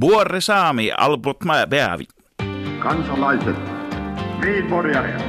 [0.00, 1.36] Buorre saami albot
[1.68, 2.04] beavi.
[2.78, 3.56] Kansalaiset,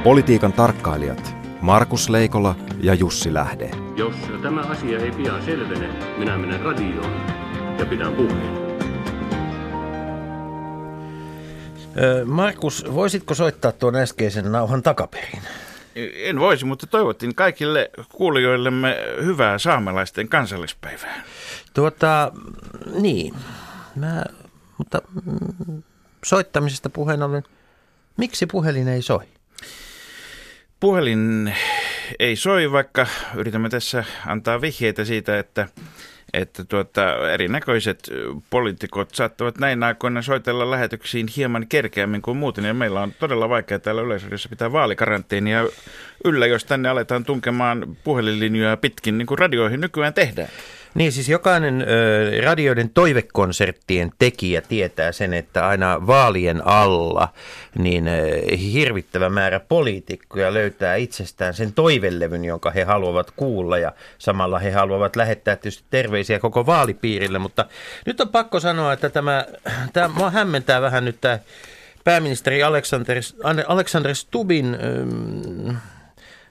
[0.04, 3.70] Politiikan tarkkailijat Markus Leikola ja Jussi Lähde.
[3.96, 5.88] Jos tämä asia ei pian selvene,
[6.18, 7.12] minä menen radioon
[7.78, 8.64] ja pidän puheen.
[12.24, 15.42] Markus, voisitko soittaa tuon äskeisen nauhan takaperin?
[16.16, 21.22] En voisi, mutta toivottiin kaikille kuulijoillemme hyvää saamelaisten kansallispäivää.
[21.74, 22.32] Tuota,
[23.00, 23.34] niin.
[23.96, 24.24] Mä,
[24.78, 25.82] mutta mm,
[26.24, 27.42] soittamisesta puheen ollen,
[28.16, 29.24] miksi puhelin ei soi?
[30.80, 31.54] Puhelin
[32.18, 33.06] ei soi, vaikka
[33.36, 35.68] yritämme tässä antaa vihjeitä siitä, että
[36.34, 38.10] että tuota, erinäköiset
[38.50, 42.64] poliitikot saattavat näin aikoina soitella lähetyksiin hieman kerkeämmin kuin muuten.
[42.64, 45.66] Ja meillä on todella vaikea täällä yleisössä pitää vaalikaranteenia
[46.24, 50.48] yllä, jos tänne aletaan tunkemaan puhelinlinjoja pitkin, niin kuin radioihin nykyään tehdään.
[50.94, 57.28] Niin siis jokainen ö, radioiden toivekonserttien tekijä tietää sen, että aina vaalien alla
[57.78, 63.78] niin ö, hirvittävä määrä poliitikkoja löytää itsestään sen toivelevyn, jonka he haluavat kuulla.
[63.78, 67.64] Ja samalla he haluavat lähettää tietysti terveisiä koko vaalipiirille, mutta
[68.06, 69.46] nyt on pakko sanoa, että tämä,
[69.92, 71.38] tämä mua hämmentää vähän nyt tämä
[72.04, 73.16] pääministeri Alexander,
[73.68, 74.76] Alexander Stubin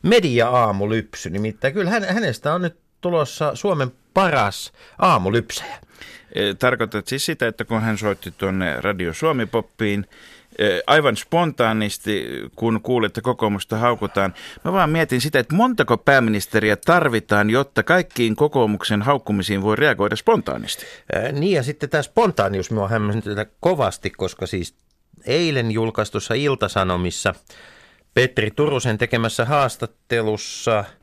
[0.02, 5.80] media-aamulypsy, nimittäin kyllä hänestä on nyt tulossa Suomen paras aamulypsejä.
[6.36, 10.06] E, tarkoitat siis sitä, että kun hän soitti tuonne Radio Suomi-poppiin,
[10.58, 14.34] e, aivan spontaanisti, kun kuulette kokoomusta haukutaan.
[14.64, 20.86] Mä vaan mietin sitä, että montako pääministeriä tarvitaan, jotta kaikkiin kokoomuksen haukkumisiin voi reagoida spontaanisti.
[21.14, 24.76] Ää, niin ja sitten tämä spontaanius minua hämmentyy kovasti, koska siis
[25.26, 27.36] eilen julkaistussa Iltasanomissa
[28.14, 30.84] Petri Turusen tekemässä haastattelussa–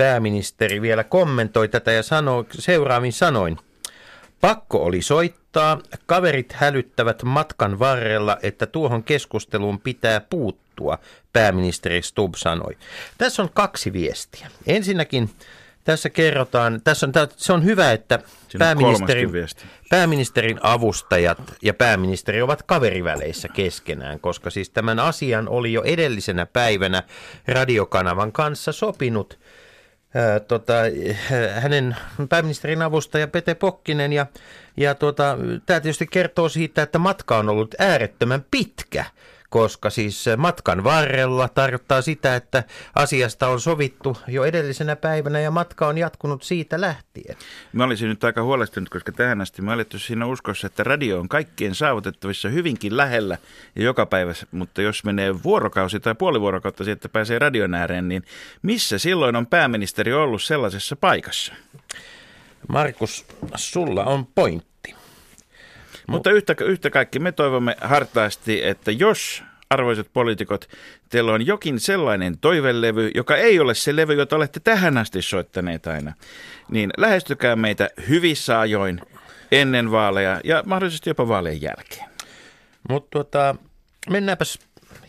[0.00, 3.58] pääministeri vielä kommentoi tätä ja sanoi seuraavin sanoin.
[4.40, 10.98] Pakko oli soittaa, kaverit hälyttävät matkan varrella, että tuohon keskusteluun pitää puuttua,
[11.32, 12.76] pääministeri Stubb sanoi.
[13.18, 14.50] Tässä on kaksi viestiä.
[14.66, 15.30] Ensinnäkin
[15.84, 18.18] tässä kerrotaan, tässä on, se on hyvä, että
[18.58, 19.30] pääministerin,
[19.90, 27.02] pääministerin avustajat ja pääministeri ovat kaveriväleissä keskenään, koska siis tämän asian oli jo edellisenä päivänä
[27.48, 29.38] radiokanavan kanssa sopinut–
[30.48, 30.74] tota,
[31.60, 31.96] hänen
[32.28, 34.26] pääministerin avustaja Pete Pokkinen ja,
[34.76, 39.04] ja tota, tämä tietysti kertoo siitä, että matka on ollut äärettömän pitkä
[39.50, 45.86] koska siis matkan varrella tarkoittaa sitä, että asiasta on sovittu jo edellisenä päivänä ja matka
[45.86, 47.36] on jatkunut siitä lähtien.
[47.72, 51.28] Mä olisin nyt aika huolestunut, koska tähän asti mä olettu siinä uskossa, että radio on
[51.28, 53.38] kaikkien saavutettavissa hyvinkin lähellä
[53.76, 58.08] ja joka päivä, mutta jos menee vuorokausi tai puoli vuorokautta siitä, että pääsee radion ääreen,
[58.08, 58.22] niin
[58.62, 61.52] missä silloin on pääministeri ollut sellaisessa paikassa?
[62.68, 64.69] Markus, sulla on pointti.
[66.10, 70.68] Mutta yhtä, yhtä kaikki me toivomme hartaasti, että jos arvoisat poliitikot,
[71.08, 75.86] teillä on jokin sellainen toivelevy, joka ei ole se levy, jota olette tähän asti soittaneet
[75.86, 76.12] aina,
[76.70, 79.00] niin lähestykää meitä hyvissä ajoin
[79.52, 82.10] ennen vaaleja ja mahdollisesti jopa vaalien jälkeen.
[82.88, 83.54] Mutta tota,
[84.10, 84.58] mennäänpäs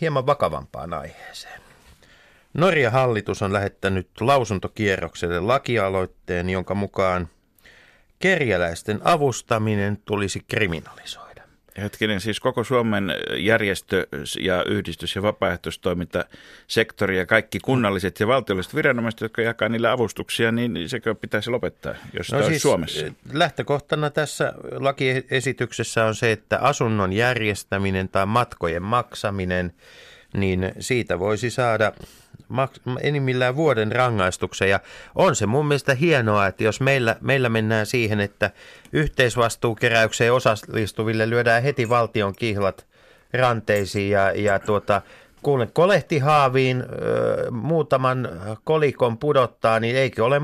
[0.02, 1.62] hieman vakavampaan aiheeseen.
[2.54, 7.28] Norja hallitus on lähettänyt lausuntokierrokselle lakialoitteen, jonka mukaan–
[8.22, 11.32] kerjäläisten avustaminen tulisi kriminalisoida.
[11.78, 14.08] Hetkinen, siis koko Suomen järjestö-
[14.40, 20.90] ja yhdistys- ja vapaaehtoistoimintasektori ja kaikki kunnalliset ja valtiolliset viranomaiset, jotka jakaa niille avustuksia, niin
[20.90, 23.06] sekö pitäisi lopettaa, jos no siis Suomessa?
[23.34, 29.74] Lähtökohtana tässä lakiesityksessä on se, että asunnon järjestäminen tai matkojen maksaminen,
[30.34, 31.94] niin siitä voisi saada
[33.02, 34.70] enimmillään vuoden rangaistuksen.
[34.70, 34.80] Ja
[35.16, 38.52] on se mun mielestä hienoa, että jos meillä, meillä mennään siihen, että
[38.94, 42.88] yhteisvastuukeräykseen osallistuville lyödään heti valtion kihlat
[43.34, 45.02] ranteisiin ja, ja tuota,
[45.42, 48.30] kun kolehtihaaviin ö, muutaman
[48.64, 50.40] kolikon pudottaa, niin eikö ole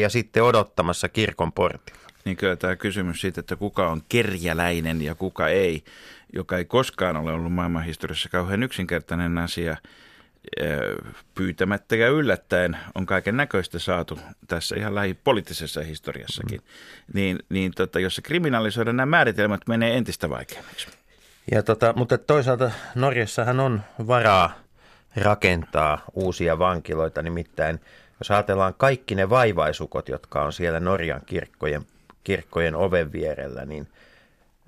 [0.00, 2.00] ja sitten odottamassa kirkon portilla?
[2.24, 5.84] Niin kyllä tämä kysymys siitä, että kuka on kerjäläinen ja kuka ei,
[6.32, 9.76] joka ei koskaan ole ollut maailmanhistoriassa kauhean yksinkertainen asia–
[11.34, 17.12] pyytämättä ja yllättäen on kaiken näköistä saatu tässä ihan lähipoliittisessa historiassakin, mm.
[17.14, 20.88] niin, niin tota, jos se kriminalisoidaan, nämä määritelmät menee entistä vaikeammiksi.
[21.50, 24.52] Ja tota, mutta toisaalta Norjassahan on varaa
[25.16, 27.80] rakentaa uusia vankiloita, nimittäin
[28.20, 31.86] jos ajatellaan kaikki ne vaivaisukot, jotka on siellä Norjan kirkkojen,
[32.24, 33.88] kirkkojen oven vierellä, niin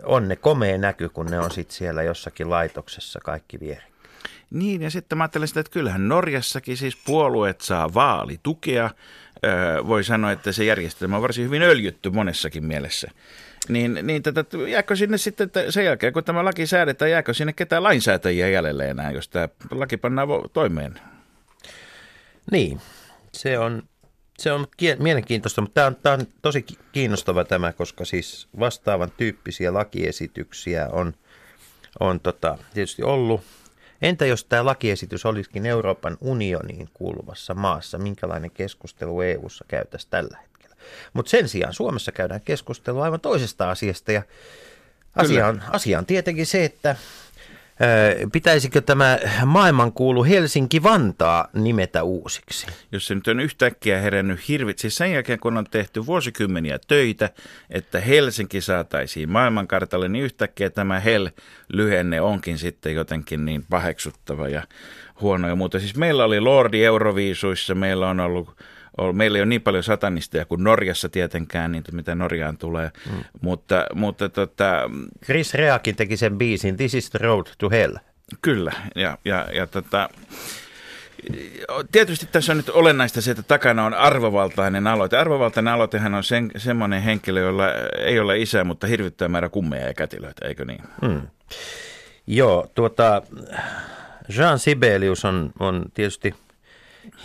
[0.03, 3.92] on ne komea näky, kun ne on sitten siellä jossakin laitoksessa kaikki vierellä.
[4.53, 8.91] Niin, ja sitten mä ajattelen sitä, että kyllähän Norjassakin siis puolueet saa vaalitukea.
[9.45, 13.09] Öö, voi sanoa, että se järjestelmä on varsin hyvin öljytty monessakin mielessä.
[13.69, 17.53] Niin, niin tätä, jääkö sinne sitten, että sen jälkeen kun tämä laki säädetään, jääkö sinne
[17.53, 21.01] ketään lainsäätäjiä jäljelle enää, jos tämä laki pannaan toimeen?
[22.51, 22.81] Niin,
[23.33, 23.83] se on,
[24.39, 24.67] se on
[24.99, 30.89] mielenkiintoista, mutta tämä on, tämä on tosi ki- kiinnostava tämä, koska siis vastaavan tyyppisiä lakiesityksiä
[30.93, 31.15] on,
[32.01, 33.41] on tota, tietysti ollut.
[34.03, 40.77] Entä jos tämä lakiesitys olisikin Euroopan unioniin kuuluvassa maassa, minkälainen keskustelu EU:ssa käytäisiin tällä hetkellä?
[41.13, 44.23] Mutta sen sijaan Suomessa käydään keskustelua aivan toisesta asiasta ja
[45.17, 46.97] asia on, asia on tietenkin se, että
[48.33, 52.67] pitäisikö tämä maailmankuulu Helsinki-Vantaa nimetä uusiksi?
[52.93, 57.31] Jos se nyt on yhtäkkiä herännyt hirvit, siis sen jälkeen kun on tehty vuosikymmeniä töitä,
[57.71, 64.63] että Helsinki saataisiin maailmankartalle, niin yhtäkkiä tämä Hel-lyhenne onkin sitten jotenkin niin paheksuttava ja
[65.21, 65.79] huono ja muuta.
[65.79, 68.57] Siis meillä oli Lordi Euroviisuissa, meillä on ollut-
[69.13, 73.25] Meillä ei ole niin paljon satanisteja kuin Norjassa tietenkään, niin mitä Norjaan tulee, mm.
[73.41, 74.91] mutta, mutta tota,
[75.25, 77.97] Chris Reakin teki sen biisin This is the road to hell.
[78.43, 80.09] Kyllä, ja, ja, ja tota,
[81.93, 85.17] tietysti tässä on nyt olennaista se, että takana on arvovaltainen aloite.
[85.17, 87.65] Arvovaltainen aloitehan on sen, semmoinen henkilö, jolla
[87.99, 90.83] ei ole isää, mutta hirvittävä määrä kummeja ja kätilöitä, eikö niin?
[91.03, 91.23] Mm.
[92.27, 93.23] Joo, tuota,
[94.37, 96.35] Jean Sibelius on, on tietysti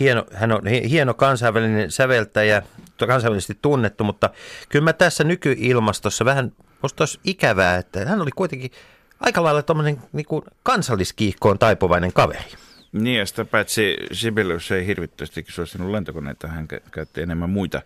[0.00, 2.62] hieno, hän on hi- hieno kansainvälinen säveltäjä,
[3.06, 4.30] kansainvälisesti tunnettu, mutta
[4.68, 6.52] kyllä mä tässä nykyilmastossa vähän,
[6.82, 8.70] musta olisi ikävää, että hän oli kuitenkin
[9.20, 10.26] aika lailla tuommoinen niin
[10.62, 12.50] kansalliskiihkoon taipuvainen kaveri.
[12.92, 17.82] Niin, ja sitä paitsi Sibelius ei hirvittävästi suostunut lentokoneita, hän kä- käytti enemmän muita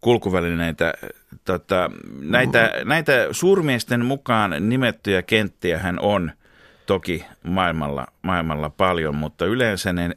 [0.00, 0.94] kulkuvälineitä.
[1.44, 1.90] Tota,
[2.20, 6.32] näitä, näitä suurmiesten mukaan nimettyjä kenttiä hän on
[6.90, 10.10] toki maailmalla, maailmalla paljon, mutta yleensä ne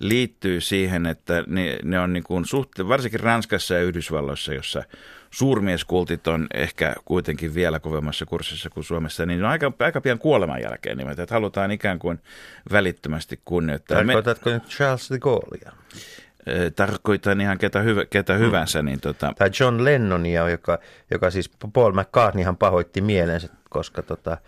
[0.00, 4.82] liittyy siihen, että ne, ne on niin kuin suhte, varsinkin Ranskassa ja Yhdysvalloissa, jossa
[5.30, 10.62] suurmieskultit on ehkä kuitenkin vielä kovemmassa kurssissa kuin Suomessa, niin on aika, aika pian kuoleman
[10.62, 12.18] jälkeen nimeltä, että halutaan ikään kuin
[12.72, 13.96] välittömästi kunnioittaa.
[13.96, 15.72] Tarkoitatko nyt Charles de Gaulleia?
[16.48, 20.78] Ö, tarkoitan ihan ketä, hyvä, ketä hyvänsä, niin tota, Tai John Lennonia, joka,
[21.10, 24.38] joka siis Paul McCartneyhan pahoitti mielensä, koska tota,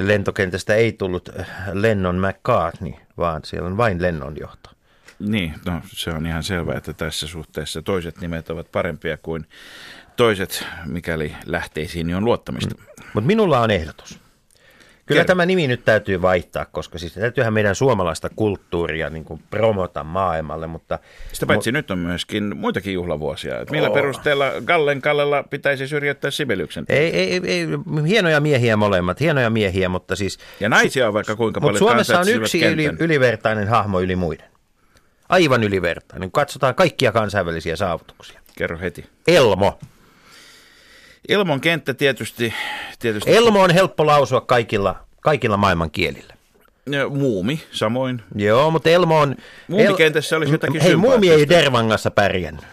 [0.00, 4.70] lentokentästä ei tullut äh, Lennon McCartney, vaan siellä on vain Lennon johto.
[5.18, 9.46] niin, no, se on ihan selvää, että tässä suhteessa toiset nimet ovat parempia kuin
[10.16, 12.74] toiset, mikäli lähteisiin on luottamista.
[13.14, 14.18] Mutta minulla on ehdotus.
[15.12, 20.04] Kyllä tämä nimi nyt täytyy vaihtaa, koska siis täytyyhän meidän suomalaista kulttuuria niin kuin promota
[20.04, 20.98] maailmalle, mutta
[21.32, 23.60] Sitä paitsi nyt on myöskin muitakin juhlavuosia.
[23.60, 23.94] Että millä Oo.
[23.94, 26.84] perusteella Gallen Kallella pitäisi syrjäyttää Sibeliuksen?
[26.88, 27.66] ei, ei, ei,
[28.06, 32.28] hienoja miehiä molemmat, hienoja miehiä, mutta siis Ja naisia on vaikka kuinka paljon Suomessa on
[32.28, 34.52] yksi yli, ylivertainen hahmo yli muiden.
[35.28, 36.32] Aivan ylivertainen.
[36.32, 38.40] Katsotaan kaikkia kansainvälisiä saavutuksia.
[38.56, 39.06] Kerro heti.
[39.26, 39.78] Elmo.
[41.28, 42.54] Ilmon kenttä tietysti,
[42.98, 46.34] tietysti Elmo on helppo lausua kaikilla, kaikilla maailman kielillä.
[46.90, 48.22] Ja muumi samoin.
[48.34, 49.36] Joo, mutta Elmo on...
[49.68, 51.48] Muumikentässä olisi jotakin Hei, muumi ei.
[51.48, 52.64] Dervangassa pärjännyt.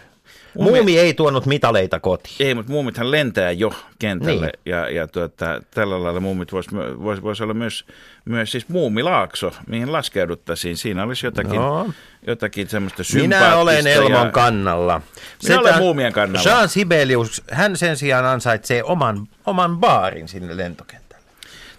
[0.58, 2.36] Muumi- Muumi ei tuonut mitaleita kotiin.
[2.40, 4.60] Ei, mutta muumithan lentää jo kentälle Niin.
[4.66, 6.70] ja, ja tuota, tällä lailla muumit voisi
[7.02, 7.84] vois, vois olla myös,
[8.24, 10.76] myös siis muumilaakso, mihin laskeuduttaisiin.
[10.76, 11.90] Siinä olisi jotakin, No.
[12.26, 13.44] jotakin semmoista sympaattista.
[13.46, 15.00] Minä olen Elmon ja, kannalla.
[15.42, 16.50] Minä olen Setä- muumien kannalla.
[16.50, 21.24] Jean Sibelius, hän sen sijaan ansaitsee oman, oman baarin sinne lentokentälle.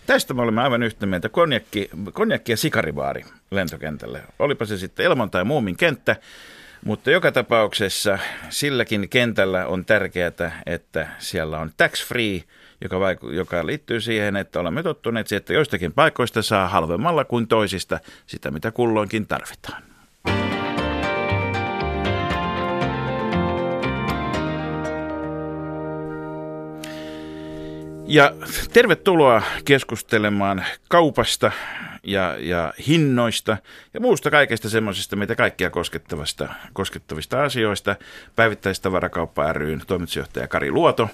[0.05, 1.29] Tästä me olemme aivan yhtä mieltä.
[1.29, 4.21] Konjakki, konjakki ja sikaribaari lentokentälle.
[4.39, 6.15] Olipa se sitten Elmon tai muumin kenttä.
[6.85, 8.19] Mutta joka tapauksessa
[8.49, 12.43] silläkin kentällä on tärkeää, että siellä on tax free,
[12.81, 17.47] joka, vaiku- joka liittyy siihen, että olemme tottuneet siihen, että joistakin paikoista saa halvemmalla kuin
[17.47, 19.83] toisista sitä, mitä kulloinkin tarvitaan.
[28.07, 28.33] Ja
[28.73, 31.51] tervetuloa keskustelemaan kaupasta
[32.03, 33.57] ja, ja hinnoista
[33.93, 37.95] ja muusta kaikesta semmoisesta, mitä kaikkia koskettavasta, koskettavista asioista.
[38.35, 41.09] Päivittäistavarakauppa ryn toimitusjohtaja Kari Luoto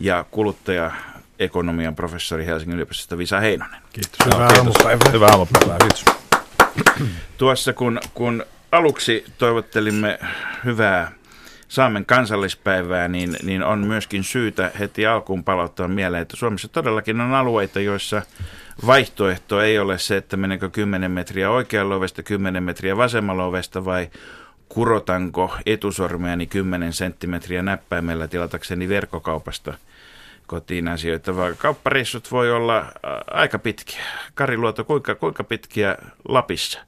[0.00, 3.80] ja kuluttaja-ekonomian professori Helsingin yliopistosta Visa Heinonen.
[3.92, 4.34] Kiitos.
[4.34, 5.12] Hyvää aamupäivää.
[5.12, 6.04] Hyvää aamupäivää, kiitos.
[7.38, 10.18] Tuossa kun, kun aluksi toivottelimme
[10.64, 11.12] hyvää
[11.74, 17.34] Saamen kansallispäivää, niin, niin on myöskin syytä heti alkuun palauttaa mieleen, että Suomessa todellakin on
[17.34, 18.22] alueita, joissa
[18.86, 24.10] vaihtoehto ei ole se, että meneekö 10 metriä oikealla ovesta, 10 metriä vasemmalla ovesta vai
[24.68, 29.74] kurotanko etusormeani 10 senttimetriä näppäimellä tilatakseni verkkokaupasta
[30.46, 32.92] kotiin asioita, vaan kauppareissut voi olla
[33.30, 34.02] aika pitkiä.
[34.34, 35.96] Kari Luoto, kuinka, kuinka pitkiä
[36.28, 36.80] Lapissa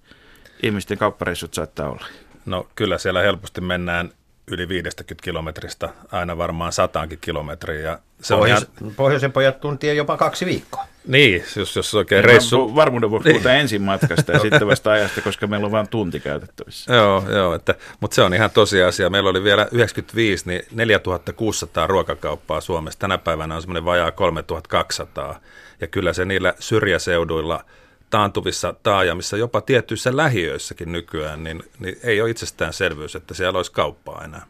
[0.63, 2.07] ihmisten kauppareissut saattaa olla?
[2.47, 4.11] No kyllä siellä helposti mennään
[4.51, 7.81] yli 50 kilometristä aina varmaan sataankin kilometriä.
[7.81, 10.85] Ja se Pohjois, on ihan, Pohjoisen pojat tuntia jopa kaksi viikkoa.
[11.07, 12.57] niin, jos, jos oikein Reissu.
[12.57, 12.75] reissu...
[12.75, 16.95] Varmuuden vuoksi puhutaan ensin matkasta ja sitten vasta ajasta, koska meillä on vain tunti käytettävissä.
[16.95, 19.11] Joo, joo että, mutta se on ihan tosiasia.
[19.11, 22.99] Meillä oli vielä 95, niin 4600 ruokakauppaa Suomessa.
[22.99, 25.41] Tänä päivänä on semmoinen vajaa 3200.
[25.81, 27.65] Ja kyllä se niillä syrjäseuduilla
[28.11, 34.25] taantuvissa taajamissa, jopa tiettyissä lähiöissäkin nykyään, niin, niin ei ole itsestäänselvyys, että siellä olisi kauppaa
[34.25, 34.47] enää.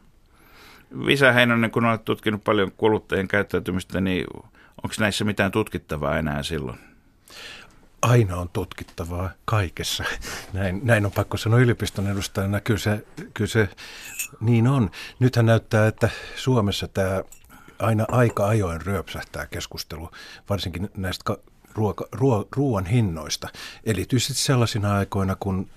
[1.07, 4.27] Visa Heinonen, kun olet tutkinut paljon kuluttajien käyttäytymistä, niin
[4.83, 6.79] onko näissä mitään tutkittavaa enää silloin?
[8.03, 10.05] aina on tutkittavaa kaikessa.
[10.53, 12.61] Näin, näin on pakko sanoa yliopiston edustajana.
[12.61, 13.69] Kyllä se, kyllä se
[14.41, 14.91] niin on.
[15.19, 17.23] Nythän näyttää, että Suomessa tämä
[17.79, 20.11] aina aika ajoin ryöpsähtää keskustelu,
[20.51, 21.37] varsinkin näistä
[21.77, 23.49] ruoka, ruo, ruoan hinnoista.
[23.85, 25.69] Erityisesti sellaisina aikoina, kun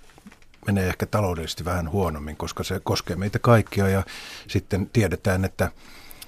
[0.66, 4.04] menee ehkä taloudellisesti vähän huonommin, koska se koskee meitä kaikkia ja
[4.48, 5.72] sitten tiedetään, että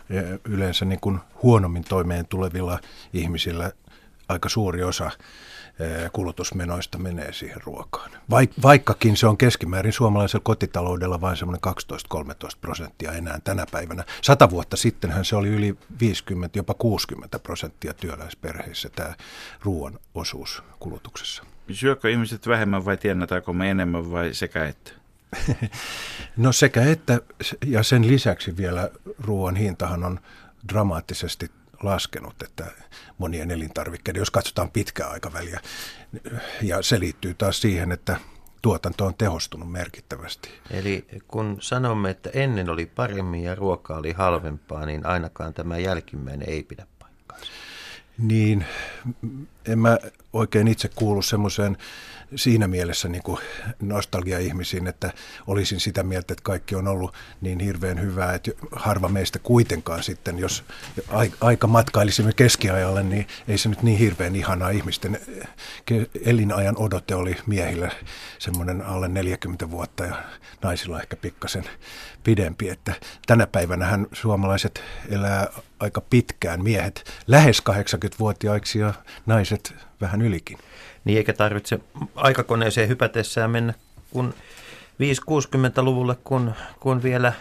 [0.10, 2.80] eh, yleensä niin kuin huonommin toimeen tulevilla
[3.14, 3.72] ihmisillä
[4.30, 5.12] aika suuri osa
[6.14, 8.12] kulutusmenoista menee siihen ruokaan.
[8.30, 11.62] Vaik, vaikkakin se on keskimäärin suomalaisella kotitaloudella vain semmoinen
[12.16, 14.04] 12-13 prosenttia enää tänä päivänä.
[14.22, 19.16] Sata vuotta sittenhän se oli yli 50, jopa 60 prosenttia työläisperheissä tämä
[19.64, 21.44] ruoan osuus kulutuksessa.
[21.72, 24.92] Syökö ihmiset vähemmän vai tiennataanko me enemmän vai sekä että?
[26.38, 27.22] No sekä että,
[27.66, 30.20] ja sen lisäksi vielä ruoan hintahan on
[30.70, 31.52] dramaattisesti
[31.84, 32.66] laskenut, että
[33.18, 35.60] monien elintarvikkeiden, jos katsotaan pitkää aikaväliä,
[36.62, 38.20] ja se liittyy taas siihen, että
[38.62, 40.50] tuotanto on tehostunut merkittävästi.
[40.72, 46.50] Eli kun sanomme, että ennen oli paremmin ja ruoka oli halvempaa, niin ainakaan tämä jälkimmäinen
[46.50, 47.52] ei pidä paikkaansa.
[48.18, 48.66] Niin,
[49.68, 49.98] en mä
[50.34, 51.78] oikein itse kuulu semmoiseen
[52.36, 53.40] siinä mielessä niin kuin
[53.80, 55.14] nostalgia-ihmisiin, että
[55.48, 60.40] olisin sitä mieltä, että kaikki on ollut niin hirveän hyvää, että harva meistä kuitenkaan sitten,
[60.40, 60.64] jos
[61.42, 65.20] aika matkailisimme keskiajalle, niin ei se nyt niin hirveän ihanaa ihmisten
[66.26, 67.92] elinajan odote oli miehillä
[68.40, 70.24] semmoinen alle 40 vuotta ja
[70.62, 71.64] naisilla ehkä pikkasen
[72.24, 72.94] pidempi, että
[73.28, 75.48] tänä päivänä suomalaiset elää
[75.80, 78.94] aika pitkään, miehet lähes 80-vuotiaiksi ja
[79.26, 80.58] naiset vähän ylikin.
[81.06, 81.80] Niin eikä tarvitse
[82.16, 83.74] aikakoneeseen hypätessään mennä
[84.12, 84.34] kun
[85.02, 87.34] 5-60-luvulle, kun, kun vielä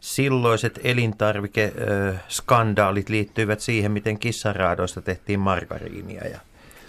[0.00, 6.40] silloiset elintarvikeskandaalit liittyivät siihen, miten kissaraadoista tehtiin margariinia ja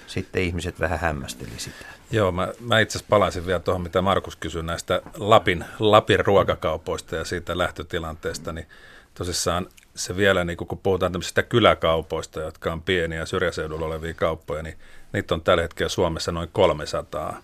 [0.07, 1.85] sitten ihmiset vähän hämmästeli sitä.
[2.11, 7.15] Joo, mä, mä itse asiassa palaisin vielä tuohon, mitä Markus kysyi näistä Lapin, Lapin ruokakaupoista
[7.15, 8.67] ja siitä lähtötilanteesta, niin
[9.13, 14.77] tosissaan se vielä, niin kun puhutaan tämmöisistä kyläkaupoista, jotka on pieniä syrjäseudulla olevia kauppoja, niin
[15.13, 17.37] niitä on tällä hetkellä Suomessa noin 300.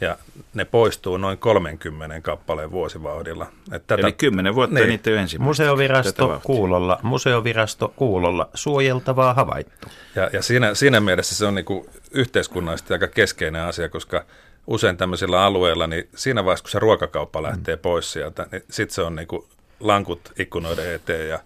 [0.00, 0.16] Ja
[0.54, 3.46] ne poistuu noin 30 kappaleen vuosivauhdilla.
[3.72, 5.38] Että tätä, Eli 10 vuotta niin, niitä ensimmäistä.
[5.38, 9.88] Museovirasto Kuulolla, museovirasto Kuulolla, suojeltavaa havaittu.
[10.14, 14.24] Ja, ja siinä, siinä mielessä se on niin kuin yhteiskunnallisesti aika keskeinen asia, koska
[14.66, 17.82] usein tämmöisillä alueilla, niin siinä vaiheessa, kun se ruokakauppa lähtee mm.
[17.82, 19.44] pois sieltä, niin sitten se on niin kuin
[19.80, 21.38] lankut ikkunoiden eteen ja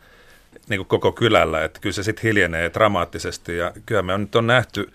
[0.69, 4.37] niin kuin koko kylällä, että kyllä se sitten hiljenee dramaattisesti ja kyllä me on nyt
[4.37, 4.93] on nähty,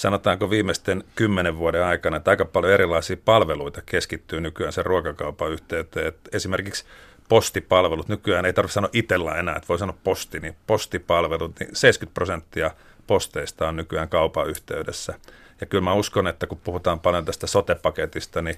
[0.00, 6.06] sanotaanko viimeisten kymmenen vuoden aikana, että aika paljon erilaisia palveluita keskittyy nykyään sen ruokakaupan yhteyteen.
[6.06, 6.84] Että esimerkiksi
[7.28, 12.14] postipalvelut, nykyään ei tarvitse sanoa itsellä enää, että voi sanoa posti, niin postipalvelut, niin 70
[12.14, 12.70] prosenttia
[13.06, 15.14] posteista on nykyään kaupan yhteydessä.
[15.60, 18.56] Ja kyllä mä uskon, että kun puhutaan paljon tästä sotepaketista, niin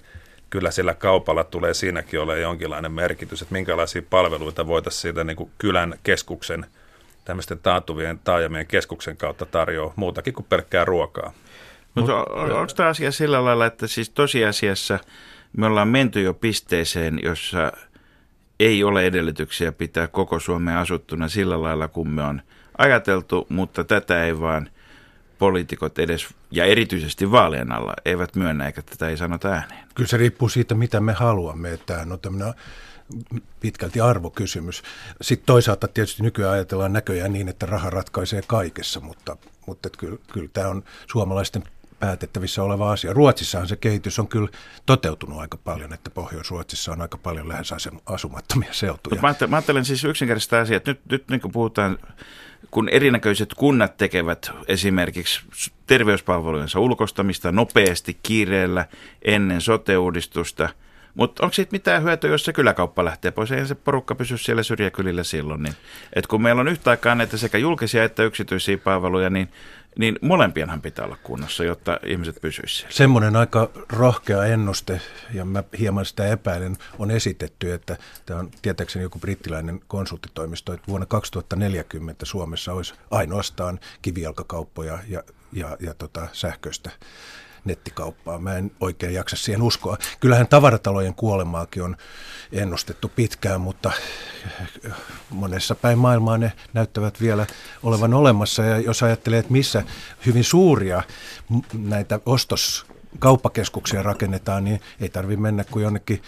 [0.51, 5.51] kyllä sillä kaupalla tulee siinäkin ole jonkinlainen merkitys, että minkälaisia palveluita voitaisiin siitä niin kuin
[5.59, 6.67] kylän keskuksen,
[7.25, 11.33] tämmöisten taantuvien taajamien keskuksen kautta tarjoa muutakin kuin pelkkää ruokaa.
[11.95, 14.99] Mutta on, onko tämä asia sillä lailla, että siis tosiasiassa
[15.57, 17.73] me ollaan menty jo pisteeseen, jossa
[18.61, 22.43] ei ole edellytyksiä pitää koko Suomea asuttuna sillä lailla, kun me on
[22.79, 24.71] ajateltu, mutta tätä ei vaan–
[25.43, 29.87] poliitikot edes, ja erityisesti vaalien alla, eivät myönnä eikä tätä ei sanota ääneen.
[29.95, 31.73] Kyllä se riippuu siitä, mitä me haluamme.
[31.73, 32.55] Että tämä on tämmöinen
[33.61, 34.83] pitkälti arvokysymys.
[35.21, 40.49] Sitten toisaalta tietysti nykyään ajatellaan näköjään niin, että raha ratkaisee kaikessa, mutta, mutta kyllä, kyllä
[40.53, 41.63] tämä on suomalaisten
[41.99, 43.13] päätettävissä oleva asia.
[43.13, 44.49] Ruotsissahan se kehitys on kyllä
[44.87, 47.75] toteutunut aika paljon, että Pohjois-Ruotsissa on aika paljon lähes
[48.07, 49.21] asumattomia seutuja.
[49.21, 51.99] Mä ajattelen, mä ajattelen siis yksinkertaista asiaa, että nyt, nyt niin kuin puhutaan
[52.71, 55.41] kun erinäköiset kunnat tekevät esimerkiksi
[55.87, 58.87] terveyspalvelujensa ulkostamista nopeasti kiireellä
[59.25, 60.69] ennen sote-uudistusta,
[61.15, 63.53] Mutta onko siitä mitään hyötyä, jos se kyläkauppa lähtee pois?
[63.53, 65.63] Eihän se porukka pysy siellä syrjäkylillä silloin.
[65.63, 65.75] Niin,
[66.13, 69.49] et kun meillä on yhtä aikaa näitä sekä julkisia että yksityisiä palveluja, niin,
[69.99, 72.93] niin molempienhan pitää olla kunnossa, jotta ihmiset pysyisivät.
[72.93, 75.01] Semmoinen aika rohkea ennuste,
[75.35, 80.89] ja mä hieman sitä epäilen, on esitetty, että tämä on tietääkseni joku brittiläinen konsulttitoimisto, että
[80.89, 86.91] vuonna 2040 Suomessa olisi ainoastaan kivijalkakauppoja ja, ja, ja tota, sähköistä
[87.65, 88.39] nettikauppaa.
[88.39, 89.97] Mä en oikein jaksa siihen uskoa.
[90.21, 91.97] Kyllähän tavaratalojen kuolemaakin on
[92.53, 93.93] ennustettu pitkään, mutta
[95.31, 97.47] monessa päin maailmaa ne näyttävät vielä
[97.83, 98.63] olevan olemassa.
[98.63, 99.83] Ja jos ajattelee, että missä
[100.27, 101.03] hyvin suuria
[101.75, 102.87] näitä ostos
[103.19, 106.23] kauppakeskuksia rakennetaan, niin ei tarvitse mennä kuin jonnekin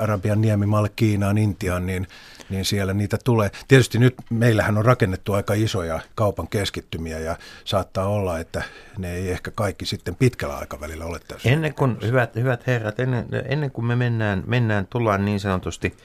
[0.00, 2.06] Arabian niemimalle Kiinaan, Intiaan, niin
[2.50, 3.50] niin siellä niitä tulee.
[3.68, 8.62] Tietysti nyt meillähän on rakennettu aika isoja kaupan keskittymiä ja saattaa olla, että
[8.98, 11.52] ne ei ehkä kaikki sitten pitkällä aikavälillä ole täysin.
[11.52, 15.96] Ennen kuin, hyvät, hyvät herrat, ennen, ennen kuin me mennään, mennään, tullaan niin sanotusti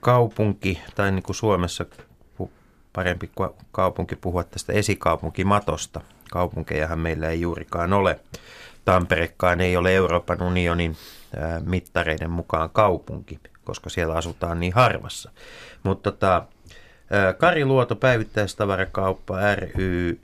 [0.00, 1.84] kaupunki, tai niin kuin Suomessa
[2.92, 3.30] parempi
[3.72, 6.00] kaupunki puhua tästä esikaupunkimatosta.
[6.30, 8.20] Kaupunkejahan meillä ei juurikaan ole.
[8.84, 10.96] Tamperekaan ei ole Euroopan unionin
[11.64, 15.30] mittareiden mukaan kaupunki koska siellä asutaan niin harvassa.
[15.82, 16.44] Mutta tota,
[17.38, 20.20] Kari Luoto, päivittäistavarakauppa ry.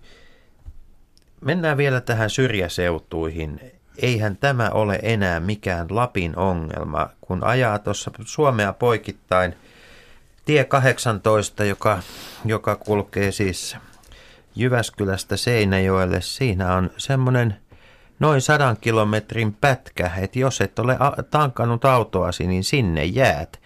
[1.41, 3.61] Mennään vielä tähän syrjäseutuihin.
[3.99, 9.57] Eihän tämä ole enää mikään Lapin ongelma, kun ajaa tuossa Suomea poikittain
[10.45, 12.03] tie 18, joka,
[12.45, 13.77] joka kulkee siis
[14.57, 16.21] Jyväskylästä Seinäjoelle.
[16.21, 17.57] Siinä on semmoinen–
[18.21, 20.97] noin sadan kilometrin pätkä, että jos et ole
[21.31, 23.61] tankannut autoasi, niin sinne jäät.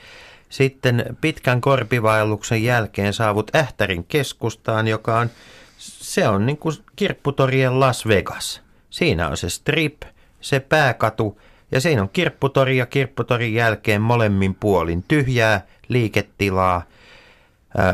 [0.49, 5.31] Sitten pitkän korpivaelluksen jälkeen saavut Ähtärin keskustaan, joka on,
[5.79, 8.63] se on niin kuin kirpputorien Las Vegas.
[8.91, 10.03] Siinä on se strip,
[10.41, 11.41] se pääkatu
[11.73, 16.83] ja siinä on kirpputori ja kirpputorin jälkeen molemmin puolin tyhjää liiketilaa.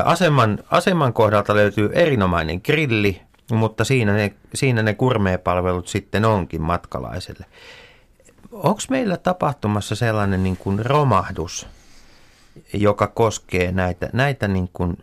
[0.05, 7.45] Aseman, aseman kohdalta löytyy erinomainen grilli, mutta siinä ne, siinä ne kurmeepalvelut sitten onkin matkalaiselle.
[8.51, 11.67] Onko meillä tapahtumassa sellainen niin kuin romahdus,
[12.73, 14.97] joka koskee näitä, näitä, niin kuin,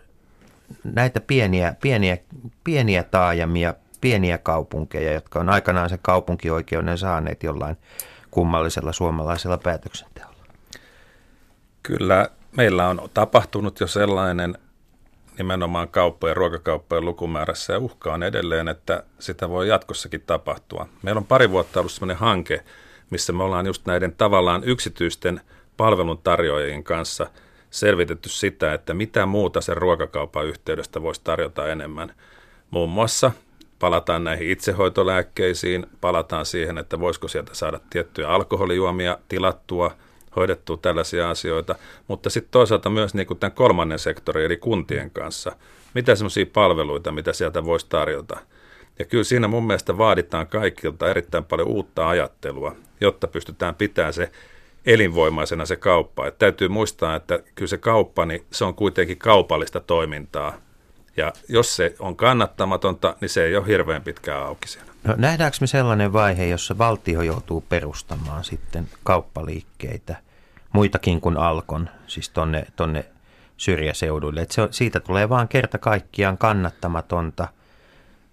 [0.84, 2.18] näitä pieniä, pieniä,
[2.64, 7.76] pieniä taajamia, pieniä kaupunkeja, jotka on aikanaan se kaupunkioikeuden saaneet jollain
[8.30, 10.44] kummallisella suomalaisella päätöksenteolla?
[11.82, 14.58] Kyllä meillä on tapahtunut jo sellainen
[15.38, 20.88] nimenomaan kauppojen, ruokakauppojen lukumäärässä ja uhka on edelleen, että sitä voi jatkossakin tapahtua.
[21.02, 22.64] Meillä on pari vuotta ollut sellainen hanke,
[23.10, 25.40] missä me ollaan just näiden tavallaan yksityisten
[25.76, 27.26] palveluntarjoajien kanssa
[27.70, 32.14] selvitetty sitä, että mitä muuta sen ruokakaupan yhteydestä voisi tarjota enemmän.
[32.70, 33.30] Muun muassa
[33.78, 39.90] palataan näihin itsehoitolääkkeisiin, palataan siihen, että voisiko sieltä saada tiettyjä alkoholijuomia tilattua–
[40.38, 41.74] hoidettua tällaisia asioita,
[42.08, 45.52] mutta sitten toisaalta myös niin kuin tämän kolmannen sektorin eli kuntien kanssa.
[45.94, 48.38] Mitä semmoisia palveluita, mitä sieltä voisi tarjota.
[48.98, 54.30] Ja kyllä siinä mun mielestä vaaditaan kaikilta erittäin paljon uutta ajattelua, jotta pystytään pitämään se
[54.86, 56.26] elinvoimaisena se kauppa.
[56.26, 60.56] Et täytyy muistaa, että kyllä se kauppa, niin se on kuitenkin kaupallista toimintaa.
[61.16, 64.92] Ja jos se on kannattamatonta, niin se ei ole hirveän pitkään auki siellä.
[65.04, 70.16] No, nähdäänkö me sellainen vaihe, jossa valtio joutuu perustamaan sitten kauppaliikkeitä,
[70.72, 73.04] muitakin kuin Alkon, siis tonne, tonne
[73.56, 74.40] syrjäseuduille.
[74.40, 77.48] että se, siitä tulee vaan kerta kaikkiaan kannattamatonta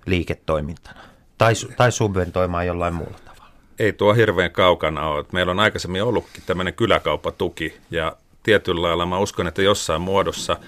[0.06, 1.00] liiketoimintana
[1.38, 3.54] tai, tai subventoimaan jollain muulla tavalla.
[3.80, 5.26] Ei tuo hirveän kaukana ole.
[5.32, 10.58] Meillä on aikaisemmin ollutkin tämmöinen kyläkauppatuki ja tietyllä lailla mä uskon, että jossain muodossa–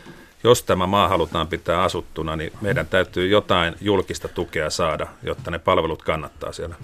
[0.47, 5.59] jos tämä maa halutaan pitää asuttuna, niin meidän täytyy jotain julkista tukea saada, jotta ne
[5.59, 6.75] palvelut kannattaa siellä.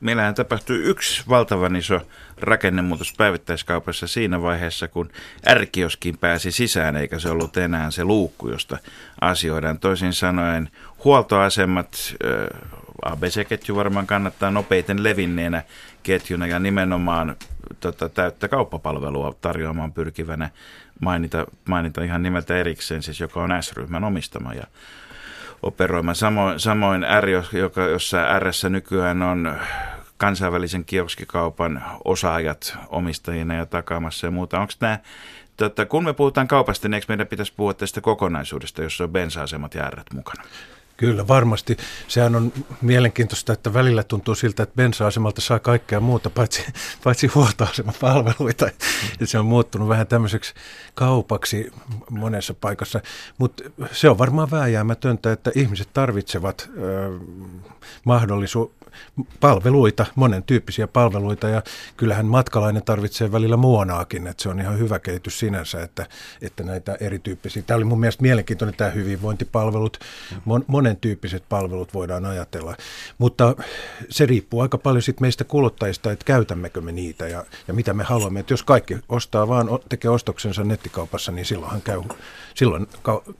[0.00, 2.00] Meillähän tapahtui yksi valtavan iso
[2.40, 5.10] rakennemuutos päivittäiskaupassa siinä vaiheessa, kun
[5.48, 8.78] ärkioskin pääsi sisään, eikä se ollut enää se luukku, josta
[9.20, 9.78] asioidaan.
[9.78, 10.70] Toisin sanoen
[11.04, 12.14] huoltoasemat,
[13.04, 15.62] ABC-ketju varmaan kannattaa nopeiten levinneenä
[16.02, 17.36] ketjuna ja nimenomaan
[17.80, 20.50] tota, täyttä kauppapalvelua tarjoamaan pyrkivänä
[21.00, 24.64] mainita, mainita ihan nimeltä erikseen, siis joka on S-ryhmän omistama ja
[25.62, 26.14] operoima.
[26.14, 29.58] Samoin, samoin R, joka, jossa R nykyään on
[30.16, 34.60] kansainvälisen kioskikaupan osaajat omistajina ja takaamassa ja muuta.
[34.60, 34.98] Onko nämä,
[35.56, 39.74] tota, kun me puhutaan kaupasta, niin eikö meidän pitäisi puhua tästä kokonaisuudesta, jossa on bensa-asemat
[39.74, 40.42] ja R mukana?
[40.96, 41.76] Kyllä, varmasti.
[42.08, 46.66] Sehän on mielenkiintoista, että välillä tuntuu siltä, että bensa-asemalta saa kaikkea muuta, paitsi,
[47.04, 48.70] paitsi huoltoasemapalveluita.
[49.20, 50.54] Ja se on muuttunut vähän tämmöiseksi
[50.94, 51.72] kaupaksi
[52.10, 53.00] monessa paikassa.
[53.38, 57.18] Mutta se on varmaan vääjäämätöntä, että ihmiset tarvitsevat ö,
[58.04, 58.70] mahdollisuus
[59.40, 61.62] palveluita, monen tyyppisiä palveluita ja
[61.96, 66.06] kyllähän matkalainen tarvitsee välillä muonaakin, että se on ihan hyvä kehitys sinänsä, että,
[66.42, 67.62] että näitä erityyppisiä.
[67.62, 69.98] Tämä oli mun mielestä mielenkiintoinen tämä hyvinvointipalvelut,
[70.44, 72.76] mon, monen tyyppiset palvelut voidaan ajatella,
[73.18, 73.54] mutta
[74.08, 78.04] se riippuu aika paljon sit meistä kuluttajista, että käytämmekö me niitä ja, ja mitä me
[78.04, 78.40] haluamme.
[78.40, 82.02] Että jos kaikki ostaa vaan, tekee ostoksensa nettikaupassa, niin silloinhan käy,
[82.56, 82.86] silloin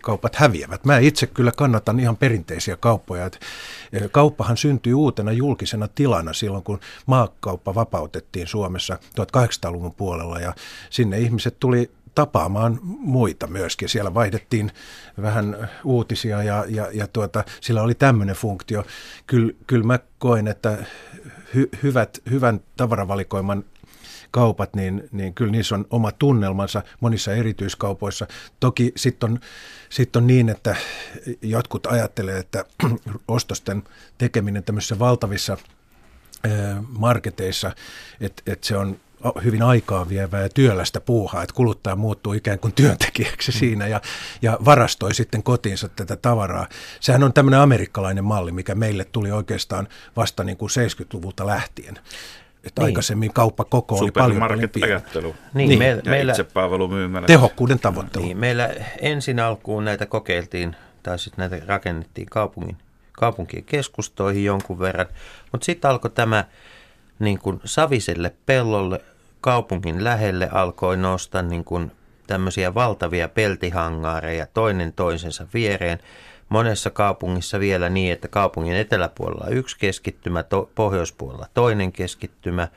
[0.03, 0.85] kaupat häviävät.
[0.85, 3.39] Mä itse kyllä kannatan ihan perinteisiä kauppoja, että
[4.13, 10.55] kauppahan syntyi uutena julkisena tilana silloin, kun maakauppa vapautettiin Suomessa 1800-luvun puolella ja
[10.91, 13.89] sinne ihmiset tuli tapaamaan muita myöskin.
[13.89, 14.73] Siellä vaihdettiin
[15.23, 18.85] vähän uutisia ja, ja, ja tuota, sillä oli tämmöinen funktio.
[19.27, 20.79] Kyllä, kyllä mä koen, että
[21.55, 23.65] hy, hyvät, hyvän tavaravalikoiman
[24.31, 28.27] kaupat, niin, niin kyllä niissä on oma tunnelmansa monissa erityiskaupoissa.
[28.61, 29.41] Toki sitten on,
[29.89, 30.77] sit on niin, että
[31.43, 32.65] jotkut ajattelee, että
[33.29, 33.83] ostosten
[34.19, 35.57] tekeminen tämmöisissä valtavissa
[36.89, 37.73] marketeissa,
[38.21, 39.01] että, että se on
[39.45, 43.59] hyvin aikaa vievää ja työlästä puuhaa, että kuluttaja muuttuu ikään kuin työntekijäksi mm.
[43.59, 44.01] siinä ja,
[44.43, 46.67] ja varastoi sitten kotiinsa tätä tavaraa.
[47.01, 51.99] Sehän on tämmöinen amerikkalainen malli, mikä meille tuli oikeastaan vasta niin kuin 70-luvulta lähtien.
[52.67, 52.87] Että niin.
[52.87, 55.79] aikaisemmin kauppa koko oli paljon, paljon ajattelu niin, niin.
[55.79, 57.27] Me, meillä, itsepalvelumyymälä.
[57.27, 58.25] Tehokkuuden tavoittelu.
[58.25, 62.77] Niin, meillä ensin alkuun näitä kokeiltiin, tai sitten näitä rakennettiin kaupungin,
[63.13, 65.07] kaupunkien keskustoihin jonkun verran,
[65.53, 66.45] mutta sitten alkoi tämä
[67.19, 69.01] niin kuin saviselle pellolle
[69.41, 71.93] kaupungin lähelle alkoi nostaa niin kuin
[72.27, 75.99] tämmöisiä valtavia peltihangaareja toinen toisensa viereen–
[76.49, 82.69] monessa kaupungissa vielä niin, että kaupungin eteläpuolella yksi keskittymä, to, pohjoispuolella toinen keskittymä.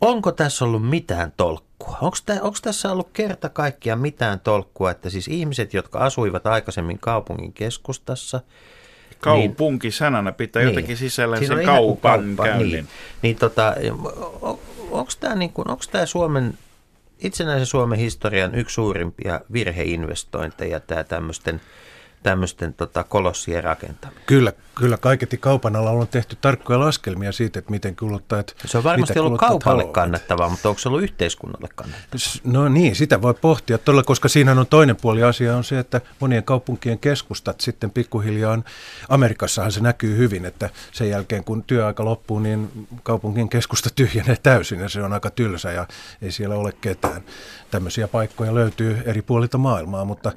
[0.00, 1.98] Onko tässä ollut mitään tolkkua?
[2.02, 6.98] Onko, tämä, onko tässä ollut kerta kaikkiaan mitään tolkkua, että siis ihmiset, jotka asuivat aikaisemmin
[6.98, 8.40] kaupungin keskustassa,
[9.20, 12.70] Kaupunki sanana pitää niin, jotenkin sisällä sen kaupan kauppa, käynnin.
[12.70, 12.88] Niin,
[13.22, 13.74] niin tota,
[14.90, 16.58] onko tämä, niin kuin, onko tämä Suomen,
[17.18, 21.60] itsenäisen Suomen historian yksi suurimpia virheinvestointeja, tämä tämmöisten–
[22.22, 24.22] tämmöisten tota, kolossien rakentaminen.
[24.26, 28.84] Kyllä, kyllä kaiketi kaupan alalla on tehty tarkkoja laskelmia siitä, että miten kuluttajat Se on
[28.84, 29.94] varmasti ollut kaupalle haluavat.
[29.94, 32.18] kannattavaa, mutta onko se ollut yhteiskunnalle kannattavaa?
[32.44, 36.00] No niin, sitä voi pohtia todella, koska siinä on toinen puoli asia on se, että
[36.20, 38.64] monien kaupunkien keskustat sitten pikkuhiljaa on,
[39.08, 44.80] Amerikassahan se näkyy hyvin, että sen jälkeen kun työaika loppuu, niin kaupunkien keskusta tyhjenee täysin
[44.80, 45.86] ja se on aika tylsä ja
[46.22, 47.22] ei siellä ole ketään.
[47.70, 50.32] Tämmöisiä paikkoja löytyy eri puolilta maailmaa, mutta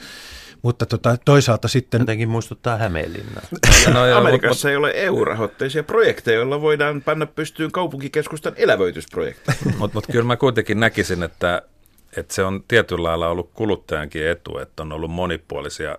[0.62, 2.00] mutta tota, toisaalta sitten...
[2.02, 3.42] Jotenkin muistuttaa Hämeenlinnaa.
[3.94, 9.52] No, joo, Amerikassa ei ole EU-rahoitteisia projekteja, joilla voidaan panna pystyyn kaupunkikeskustan elävöitysprojekti.
[9.78, 11.62] Mutta mut kyllä mä kuitenkin näkisin, että,
[12.18, 15.98] että se on tietyllä lailla ollut kuluttajankin etu, että on ollut monipuolisia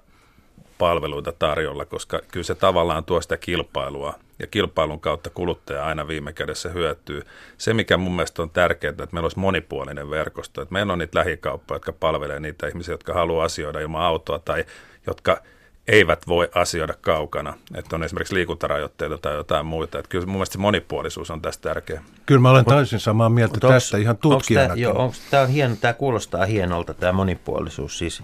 [0.79, 6.33] palveluita tarjolla, koska kyllä se tavallaan tuo sitä kilpailua ja kilpailun kautta kuluttaja aina viime
[6.33, 7.23] kädessä hyötyy.
[7.59, 11.19] Se, mikä mun mielestä on tärkeää, että meillä olisi monipuolinen verkosto, että meillä on niitä
[11.19, 14.65] lähikauppoja, jotka palvelee niitä ihmisiä, jotka haluaa asioida ilman autoa tai
[15.07, 15.43] jotka
[15.89, 19.99] eivät voi asioida kaukana, että on esimerkiksi liikuntarajoitteita tai jotain muita.
[19.99, 22.03] Että kyllä mun mielestä se monipuolisuus on tästä tärkeä.
[22.27, 24.85] Kyllä mä olen täysin samaa mieltä onks, tästä ihan tutkijanakin.
[25.31, 28.23] Tämä, on hieno, tämä kuulostaa hienolta tämä monipuolisuus, siis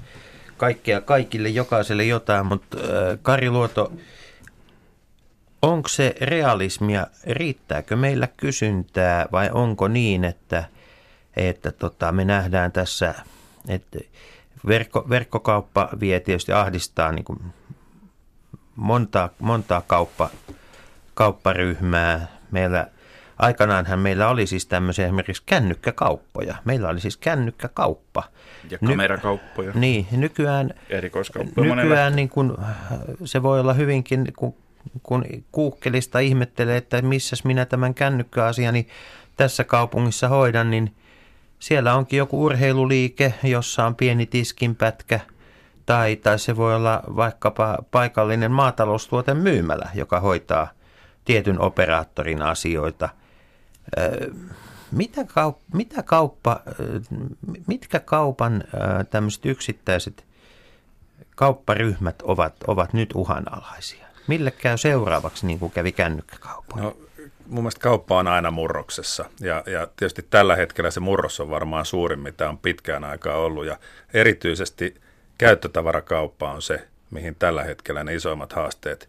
[0.57, 3.93] kaikkea, kaikille, jokaiselle jotain, mutta äh, Kari Luoto,
[5.63, 10.65] onko se realismia, riittääkö meillä kysyntää vai onko niin, että,
[11.37, 13.15] että tota, me nähdään tässä,
[13.69, 13.99] että
[14.67, 17.39] verkko, verkkokauppa vie tietysti ahdistaa niin kuin
[18.77, 20.31] montaa, montaa kauppa,
[21.15, 22.27] kaupparyhmää.
[22.51, 22.87] Meillä
[23.39, 26.57] Aikanaanhan meillä oli siis tämmöisiä esimerkiksi kännykkäkauppoja.
[26.65, 28.23] Meillä oli siis kännykkäkauppa.
[28.71, 29.73] Ja kamerakauppoja.
[29.75, 30.75] Ny, niin, nykyään,
[31.57, 32.59] nykyään niin kun,
[33.25, 34.55] se voi olla hyvinkin, kun,
[35.03, 38.87] kun kuukkelista ihmettelee, että missä minä tämän kännykkäasiani
[39.37, 40.95] tässä kaupungissa hoidan, niin
[41.59, 45.21] siellä onkin joku urheiluliike, jossa on pieni tiskinpätkä–
[45.89, 50.71] tai, tai se voi olla vaikkapa paikallinen maataloustuoten myymälä, joka hoitaa
[51.25, 53.09] tietyn operaattorin asioita.
[54.93, 56.61] Mitä, kaup- mitä kauppa,
[57.67, 58.65] mitkä kaupan
[59.11, 60.25] tämmöiset yksittäiset
[61.37, 64.08] kaupparyhmät ovat, ovat nyt uhanalaisia?
[64.29, 66.77] Mille käy seuraavaksi, niin kuin kävi kännykkäkauppa?
[66.81, 66.97] No,
[67.47, 71.87] mun mielestä kauppa on aina murroksessa ja, ja tietysti tällä hetkellä se murros on varmaan
[71.87, 73.79] suurin, mitä on pitkään aikaa ollut ja
[74.15, 74.95] erityisesti
[75.39, 79.09] käyttötavarakauppa on se mihin tällä hetkellä ne isoimmat haasteet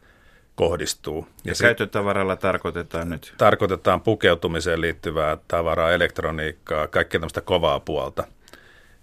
[0.56, 1.28] kohdistuu.
[1.44, 3.34] Ja sit- käyttötavaralla tarkoitetaan nyt.
[3.38, 8.24] tarkoitetaan pukeutumiseen liittyvää tavaraa, elektroniikkaa, kaikkea tämmöistä kovaa puolta.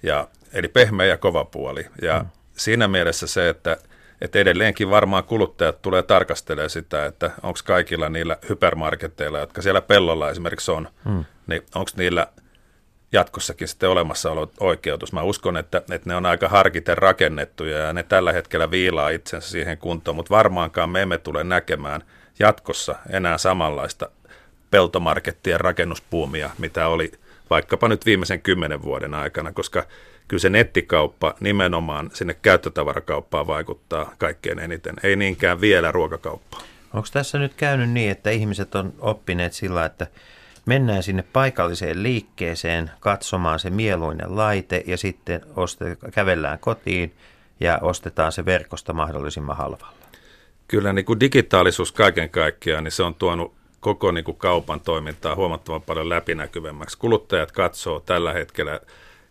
[0.03, 1.87] Ja, eli pehmeä ja kova puoli.
[2.03, 2.27] Ja mm.
[2.57, 3.77] siinä mielessä se, että,
[4.21, 10.31] että edelleenkin varmaan kuluttajat tulee tarkastelemaan sitä, että onko kaikilla niillä hypermarketeilla, jotka siellä pellolla
[10.31, 11.25] esimerkiksi on, mm.
[11.47, 12.27] niin onko niillä
[13.13, 15.13] jatkossakin sitten olemassaolo oikeutus.
[15.13, 19.49] Mä uskon, että, että ne on aika harkiten rakennettuja ja ne tällä hetkellä viilaa itsensä
[19.49, 22.03] siihen kuntoon, mutta varmaankaan me emme tule näkemään
[22.39, 24.09] jatkossa enää samanlaista
[24.71, 27.13] peltomarkettien rakennuspuumia, mitä oli
[27.51, 29.87] vaikkapa nyt viimeisen kymmenen vuoden aikana, koska
[30.29, 36.62] kyllä se nettikauppa nimenomaan sinne käyttötavarakauppaan vaikuttaa kaikkein eniten, ei niinkään vielä ruokakauppaan.
[36.95, 40.07] Onko tässä nyt käynyt niin, että ihmiset on oppineet sillä, että
[40.67, 47.15] mennään sinne paikalliseen liikkeeseen katsomaan se mieluinen laite ja sitten oste, kävellään kotiin
[47.61, 49.97] ja ostetaan se verkosta mahdollisimman halvalla?
[50.69, 55.35] Kyllä niin kuin digitaalisuus kaiken kaikkiaan, niin se on tuonut koko niin kuin kaupan toimintaa
[55.35, 56.99] huomattavan paljon läpinäkyvemmäksi.
[56.99, 58.81] Kuluttajat katsoo tällä hetkellä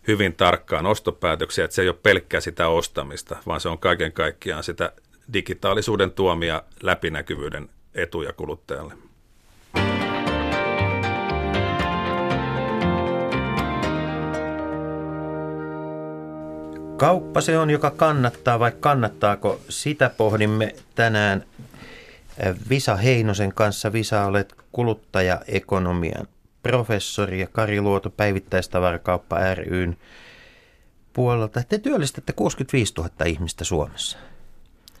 [0.08, 4.64] hyvin tarkkaan ostopäätöksiä, että se ei ole pelkkää sitä ostamista, vaan se on kaiken kaikkiaan
[4.64, 4.92] sitä
[5.32, 8.94] digitaalisuuden tuomia läpinäkyvyyden etuja kuluttajalle.
[16.96, 21.44] Kauppa se on, joka kannattaa, vai kannattaako, sitä pohdimme tänään
[22.70, 23.92] Visa Heinosen kanssa.
[23.92, 26.26] Visa, olet kuluttajaekonomian
[26.66, 29.96] professori ja Kari Luoto päivittäistavarakauppa ryn
[31.12, 31.62] puolelta.
[31.68, 34.18] Te työllistätte 65 000 ihmistä Suomessa.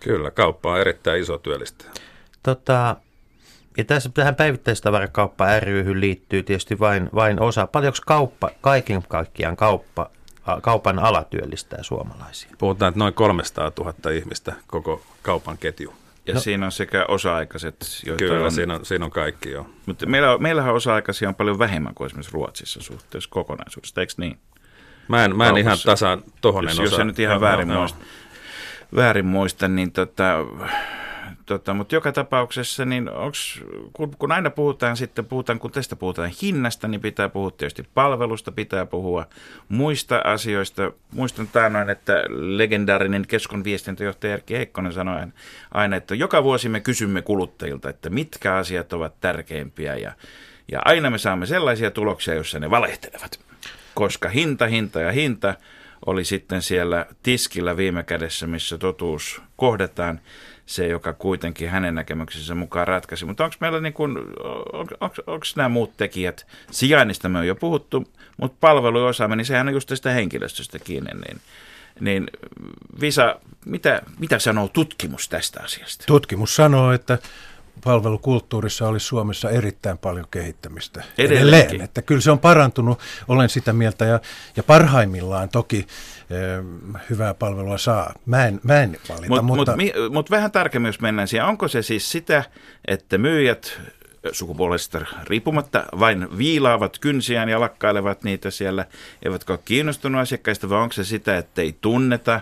[0.00, 1.90] Kyllä, kauppa on erittäin iso työllistäjä.
[2.42, 2.96] Tota,
[3.76, 7.66] ja tässä tähän päivittäistavarakauppa ryhyn liittyy tietysti vain, vain osa.
[7.66, 10.10] Paljonko kauppa, kaiken kaikkiaan kauppa,
[10.62, 12.50] kaupan ala työllistää suomalaisia?
[12.58, 15.94] Puhutaan, että noin 300 000 ihmistä koko kaupan ketju.
[16.26, 16.40] Ja no.
[16.40, 18.52] siinä on sekä osa-aikaiset, joita Kyllä, on...
[18.52, 19.70] siinä on, siinä on kaikki jo.
[19.86, 24.38] Mutta meillä, meillähän osa-aikaisia on paljon vähemmän kuin esimerkiksi Ruotsissa suhteessa kokonaisuudesta, eikö niin?
[25.08, 26.82] Mä en, mä en ihan tasan tohonen Jos, osa.
[26.82, 27.98] jos en nyt ihan Joo, väärin, joo, muista,
[28.96, 30.36] väärin muista, niin tota,
[31.46, 36.30] tota, mutta joka tapauksessa, niin onks, kun, kun aina puhutaan sitten, puhutaan, kun tästä puhutaan
[36.42, 39.26] hinnasta, niin pitää puhua tietysti palvelusta, pitää puhua
[39.68, 40.92] muista asioista.
[41.12, 45.26] Muistan taannoin, että legendaarinen keskon viestintäjohtaja Erkki Heikkonen sanoi
[45.74, 50.12] aina, että joka vuosi me kysymme kuluttajilta, että mitkä asiat ovat tärkeimpiä ja,
[50.72, 53.40] ja aina me saamme sellaisia tuloksia, joissa ne valehtelevat.
[53.94, 55.54] Koska hinta, hinta ja hinta
[56.06, 60.20] oli sitten siellä tiskillä viime kädessä, missä totuus kohdataan,
[60.66, 63.24] se, joka kuitenkin hänen näkemyksensä mukaan ratkaisi.
[63.24, 64.18] Mutta onko meillä niin kuin,
[65.26, 69.88] onko nämä muut tekijät, sijainnista me on jo puhuttu, mutta palveluosaaminen, niin sehän on just
[69.88, 71.40] sitä henkilöstöstä kiinni, niin,
[72.00, 72.26] niin
[73.00, 76.04] Visa, mitä, mitä sanoo tutkimus tästä asiasta?
[76.06, 77.18] Tutkimus sanoo, että
[77.84, 81.48] palvelukulttuurissa olisi Suomessa erittäin paljon kehittämistä Edelleenkin.
[81.48, 81.80] edelleen.
[81.80, 84.20] Että kyllä se on parantunut, olen sitä mieltä, ja,
[84.56, 88.12] ja parhaimmillaan toki eh, hyvää palvelua saa.
[88.26, 89.72] Mä en, mä en valita, Mutta mut, mutta...
[89.72, 92.44] mut, mi- mut vähän tarkemmin, jos mennään siihen, onko se siis sitä,
[92.88, 93.80] että myyjät
[94.32, 98.86] sukupuolesta riippumatta vain viilaavat kynsiään ja lakkailevat niitä siellä,
[99.24, 102.40] eivätkä ole kiinnostunut asiakkaista, vai onko se sitä, että ei tunneta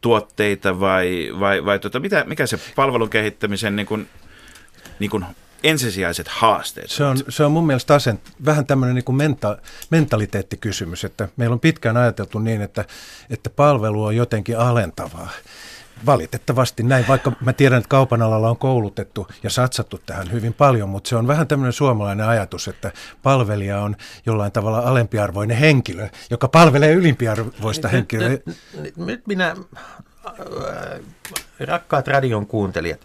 [0.00, 4.08] tuotteita vai, vai, vai tota, mitä, mikä se palvelun kehittämisen niin kuin,
[5.00, 5.24] niin kuin
[5.62, 9.58] ensisijaiset haasteet Se on, se on mun mielestä asent, vähän tämmöinen niin kuin menta,
[9.90, 12.84] mentaliteettikysymys, että meillä on pitkään ajateltu niin, että,
[13.30, 15.30] että palvelu on jotenkin alentavaa.
[16.06, 20.88] Valitettavasti näin, vaikka mä tiedän, että kaupan alalla on koulutettu ja satsattu tähän hyvin paljon,
[20.88, 26.48] mutta se on vähän tämmöinen suomalainen ajatus, että palvelija on jollain tavalla alempiarvoinen henkilö, joka
[26.48, 28.28] palvelee ylimpiarvoista henkilöä.
[28.28, 29.56] Nyt, nyt, nyt minä,
[30.26, 31.00] äh,
[31.60, 33.00] rakkaat radion kuuntelijat,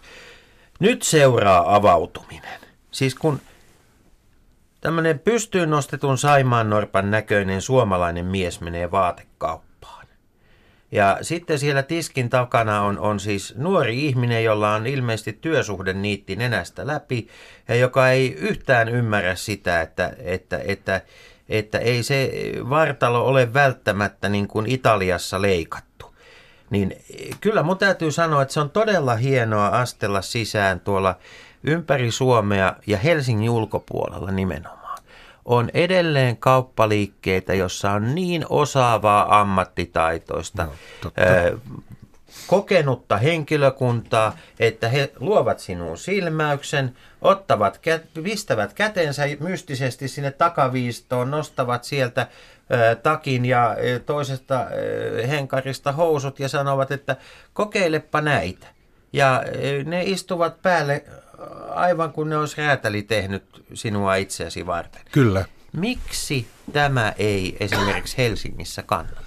[0.80, 2.60] nyt seuraa avautuminen.
[2.90, 3.40] Siis kun
[4.80, 10.06] tämmöinen pystyyn nostetun Saimaan Norpan näköinen suomalainen mies menee vaatekauppaan.
[10.92, 16.36] Ja sitten siellä tiskin takana on, on siis nuori ihminen, jolla on ilmeisesti työsuhde niitti
[16.36, 17.28] nenästä läpi
[17.68, 21.00] ja joka ei yhtään ymmärrä sitä, että, että, että,
[21.48, 22.32] että ei se
[22.70, 26.15] vartalo ole välttämättä niin kuin Italiassa leikattu.
[26.70, 26.96] Niin
[27.40, 31.16] kyllä mun täytyy sanoa, että se on todella hienoa astella sisään tuolla
[31.64, 34.98] ympäri Suomea ja Helsingin ulkopuolella nimenomaan.
[35.44, 41.22] On edelleen kauppaliikkeitä, jossa on niin osaavaa ammattitaitoista No, totta.
[41.22, 41.58] ö,
[42.46, 47.80] kokenutta henkilökuntaa, että he luovat sinuun silmäyksen, ottavat,
[48.22, 52.26] pistävät kätensä mystisesti sinne takaviistoon, nostavat sieltä
[53.02, 53.76] takin ja
[54.06, 54.66] toisesta
[55.28, 57.16] henkarista housut ja sanovat, että
[57.52, 58.66] kokeilepa näitä.
[59.12, 59.42] Ja
[59.84, 61.04] ne istuvat päälle
[61.74, 65.02] aivan kuin ne olisi räätäli tehnyt sinua itseäsi varten.
[65.12, 65.44] Kyllä.
[65.72, 69.20] Miksi tämä ei esimerkiksi Helsingissä kannata?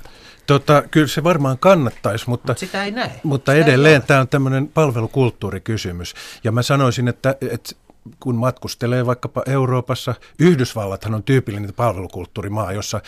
[0.47, 3.11] Tota, kyllä se varmaan kannattaisi, mutta, Mut sitä ei näe.
[3.23, 4.03] mutta Sitä ei edelleen ole.
[4.07, 6.13] tämä on tämmöinen palvelukulttuurikysymys.
[6.43, 7.75] Ja mä sanoisin, että, että
[8.19, 13.01] kun matkustelee vaikkapa Euroopassa, Yhdysvallathan on tyypillinen palvelukulttuurimaa, jossa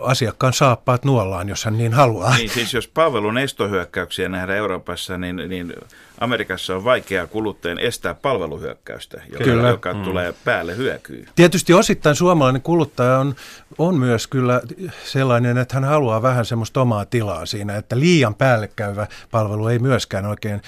[0.00, 2.36] asiakkaan saappaat nuollaan, jos hän niin haluaa.
[2.36, 5.74] Niin siis jos palvelun estohyökkäyksiä nähdään Euroopassa, niin, niin
[6.18, 9.68] Amerikassa on vaikeaa kuluttajan estää palveluhyökkäystä, joka, Kyllä.
[9.68, 10.02] joka mm.
[10.02, 11.26] tulee päälle hyökyy.
[11.36, 13.34] Tietysti osittain suomalainen kuluttaja on,
[13.78, 14.60] on myös kyllä
[15.04, 20.26] sellainen, että hän haluaa vähän semmoista omaa tilaa siinä, että liian päällekkäyvä palvelu ei myöskään
[20.26, 20.62] oikein,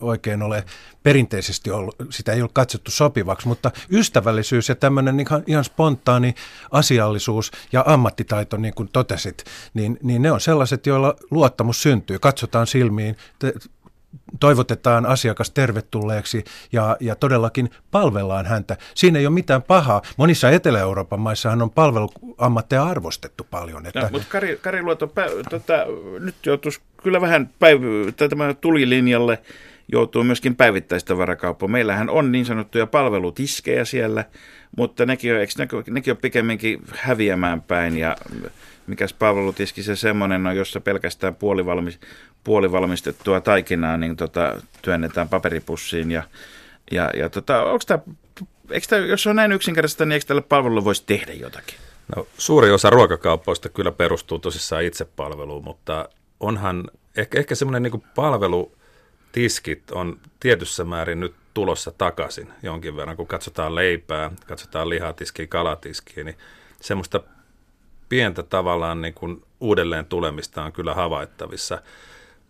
[0.00, 0.64] oikein ole
[1.02, 6.34] perinteisesti ollut, sitä ei ole katsottu sopivaksi, mutta ystävällisyys ja tämmöinen ihan, ihan spontaani
[6.70, 12.18] asiallisuus ja ammattitaito, niin kuin totesit, niin, niin ne on sellaiset, joilla luottamus syntyy.
[12.18, 13.52] Katsotaan silmiin, te,
[14.40, 18.76] toivotetaan asiakas tervetulleeksi ja, ja todellakin palvellaan häntä.
[18.94, 20.02] Siinä ei ole mitään pahaa.
[20.16, 23.86] Monissa Etelä-Euroopan maissahan on palveluammatteja arvostettu paljon.
[23.86, 25.72] Että, No, mutta Kari, Kari Luoto, pä, tota,
[26.20, 29.38] nyt joutuisi kyllä vähän päiv- tämä tulilinjalle
[29.92, 31.68] joutuu myöskin päivittäistavarakauppa.
[31.68, 34.24] Meillähän on niin sanottuja palvelutiskejä siellä,
[34.76, 35.52] mutta nekin on, eikö
[35.90, 38.16] nekin, on pikemminkin häviämään päin ja
[38.86, 42.00] mikäs palvelutiski se semmoinen on, jossa pelkästään puolivalmis,
[42.44, 46.22] puolivalmistettua taikinaa niin tota, työnnetään paperipussiin ja,
[46.90, 47.98] ja, ja tota, onko tämä,
[48.70, 51.76] eikö tää, jos on näin yksinkertaista, niin eikö tälle palvelulle voisi tehdä jotakin?
[52.16, 56.08] No, suuri osa ruokakaupoista kyllä perustuu tosissaan itsepalveluun, mutta
[56.40, 58.02] onhan ehkä, ehkä semmoinen niin
[59.32, 66.24] palvelutiskit on tietyssä määrin nyt tulossa takaisin jonkin verran, kun katsotaan leipää, katsotaan lihatiskiä, kalatiskiä,
[66.24, 66.38] niin
[66.80, 67.20] semmoista
[68.08, 71.82] pientä tavallaan niin kuin uudelleen tulemista on kyllä havaittavissa.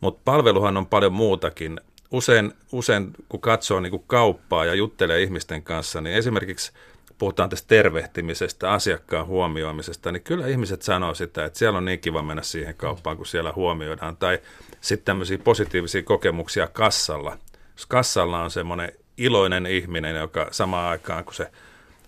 [0.00, 1.80] Mutta palveluhan on paljon muutakin.
[2.10, 6.72] Usein, usein kun katsoo niin kuin kauppaa ja juttelee ihmisten kanssa, niin esimerkiksi
[7.18, 12.22] puhutaan tästä tervehtimisestä, asiakkaan huomioimisesta, niin kyllä ihmiset sanoo sitä, että siellä on niin kiva
[12.22, 14.16] mennä siihen kauppaan, kun siellä huomioidaan.
[14.16, 14.38] Tai
[14.80, 17.38] sitten tämmöisiä positiivisia kokemuksia kassalla.
[17.72, 21.50] Jos kassalla on semmoinen iloinen ihminen, joka samaan aikaan, kun se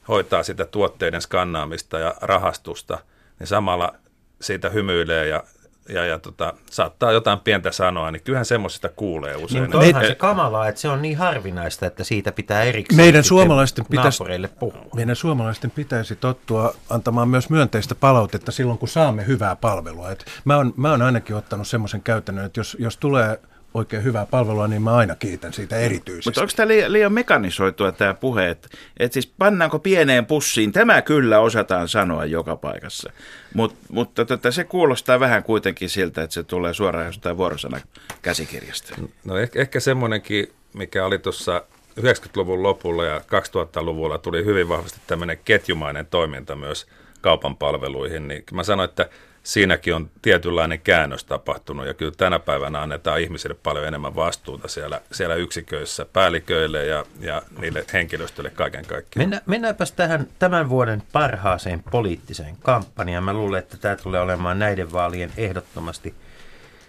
[0.08, 2.98] hoitaa sitä tuotteiden skannaamista ja rahastusta,
[3.38, 3.94] niin samalla
[4.40, 5.44] siitä hymyilee ja,
[5.88, 9.62] ja, ja tota, saattaa jotain pientä sanoa, niin kyllähän semmoisesta kuulee Niin, usein.
[9.62, 13.84] mutta onhan se kamalaa, että se on niin harvinaista, että siitä pitää erikseen Meidän suomalaisten
[13.90, 14.84] pitäisi, naapureille puhua.
[14.94, 20.10] meidän suomalaisten pitäisi tottua antamaan myös myönteistä palautetta silloin, kun saamme hyvää palvelua.
[20.10, 23.40] Et mä, oon, mä oon ainakin ottanut semmoisen käytännön, että jos, jos tulee
[23.74, 26.28] oikein hyvää palvelua, niin mä aina kiitän siitä erityisesti.
[26.28, 31.02] Mutta onko tämä liian, liian mekanisoitua tämä puhe, että, että siis pannaanko pieneen pussiin, tämä
[31.02, 33.12] kyllä osataan sanoa joka paikassa.
[33.54, 37.80] Mut, mutta tota, se kuulostaa vähän kuitenkin siltä, että se tulee suoraan jostain vuorosana
[38.22, 38.94] käsikirjasta.
[39.24, 41.62] No ehkä, ehkä semmoinenkin, mikä oli tuossa
[42.00, 46.86] 90-luvun lopulla ja 2000-luvulla tuli hyvin vahvasti tämmöinen ketjumainen toiminta myös
[47.20, 49.08] kaupan palveluihin, niin mä sanoin, että
[49.42, 55.00] siinäkin on tietynlainen käännös tapahtunut ja kyllä tänä päivänä annetaan ihmisille paljon enemmän vastuuta siellä,
[55.12, 59.28] siellä yksiköissä, päälliköille ja, ja niille henkilöstölle kaiken kaikkiaan.
[59.28, 63.24] Mennä, mennäänpäs tähän tämän vuoden parhaaseen poliittiseen kampanjaan.
[63.24, 66.14] Mä luulen, että tämä tulee olemaan näiden vaalien ehdottomasti,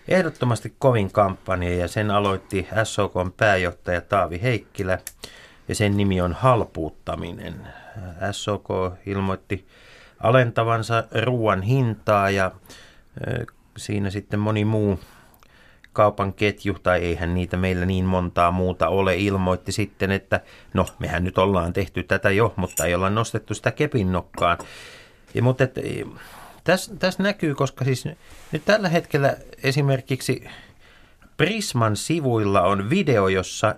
[0.07, 4.99] ehdottomasti kovin kampanja ja sen aloitti SOKn pääjohtaja Taavi Heikkilä
[5.67, 7.67] ja sen nimi on halpuuttaminen.
[8.31, 8.67] SOK
[9.05, 9.67] ilmoitti
[10.23, 12.51] alentavansa ruoan hintaa ja
[13.77, 14.99] siinä sitten moni muu
[15.93, 20.41] kaupan ketju, tai eihän niitä meillä niin montaa muuta ole, ilmoitti sitten, että
[20.73, 24.57] no, mehän nyt ollaan tehty tätä jo, mutta ei olla nostettu sitä kepin nokkaan.
[25.33, 25.75] Ja, mutta et,
[26.63, 28.05] tässä täs näkyy, koska siis
[28.51, 30.47] nyt tällä hetkellä esimerkiksi
[31.37, 33.75] Prisman sivuilla on video, jossa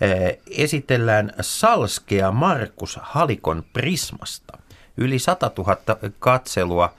[0.00, 4.57] eh, esitellään Salskea Markus Halikon Prismasta.
[4.98, 5.76] Yli 100 000
[6.18, 6.94] katselua,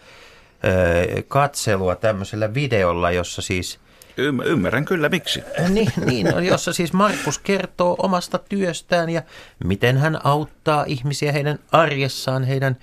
[1.28, 3.80] katselua tämmöisellä videolla, jossa siis
[4.20, 5.44] Ym- ymmärrän kyllä miksi.
[5.70, 9.22] niin, niin, no, jossa siis Markus kertoo omasta työstään ja
[9.64, 12.78] miten hän auttaa ihmisiä heidän arjessaan, heidän,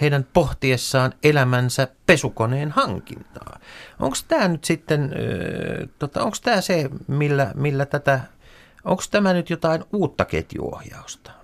[0.00, 3.58] heidän pohtiessaan elämänsä pesukoneen hankintaa.
[4.00, 5.14] Onko tämä nyt sitten,
[5.98, 8.20] tota, onko tämä se, millä, millä tätä,
[8.84, 11.37] onko tämä nyt jotain uutta ketjuohjausta?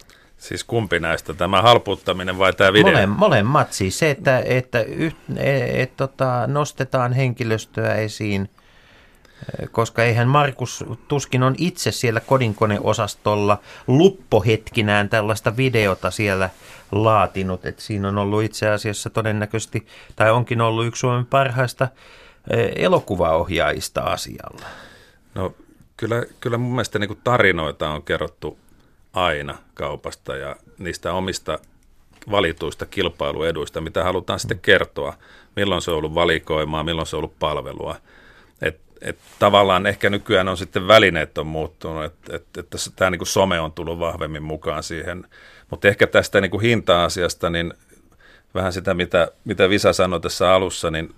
[0.44, 2.92] Siis kumpi näistä, tämä halpuuttaminen vai tämä video?
[2.92, 8.48] Mole, molemmat siis se, että, että yht, et, et, tota, nostetaan henkilöstöä esiin
[9.70, 16.50] koska eihän Markus tuskin on itse siellä kodinkoneosastolla luppohetkinään tällaista videota siellä
[16.92, 17.66] laatinut.
[17.66, 21.88] Et siinä on ollut itse asiassa todennäköisesti, tai onkin ollut yksi Suomen parhaista
[22.50, 24.66] eh, elokuvaohjaajista asialla.
[25.34, 25.54] No
[25.96, 28.58] kyllä, kyllä mun mielestä niin tarinoita on kerrottu
[29.14, 31.58] aina kaupasta ja niistä omista
[32.30, 35.14] valituista kilpailueduista, mitä halutaan sitten kertoa,
[35.56, 37.96] milloin se on ollut valikoimaa, milloin se on ollut palvelua.
[38.62, 43.26] Et, et tavallaan ehkä nykyään on sitten välineet on muuttunut, että et, et tämä niin
[43.26, 45.26] some on tullut vahvemmin mukaan siihen.
[45.70, 47.74] Mutta ehkä tästä niin hinta-asiasta, niin
[48.54, 51.14] vähän sitä, mitä, mitä Visa sanoi tässä alussa, niin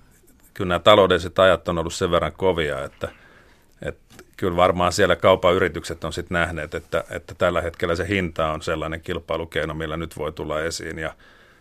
[0.55, 3.09] kyllä nämä taloudelliset ajat on ollut sen verran kovia, että,
[3.82, 8.53] että kyllä varmaan siellä kaupan yritykset on sitten nähneet, että, että tällä hetkellä se hinta
[8.53, 11.14] on sellainen kilpailukeino, millä nyt voi tulla esiin ja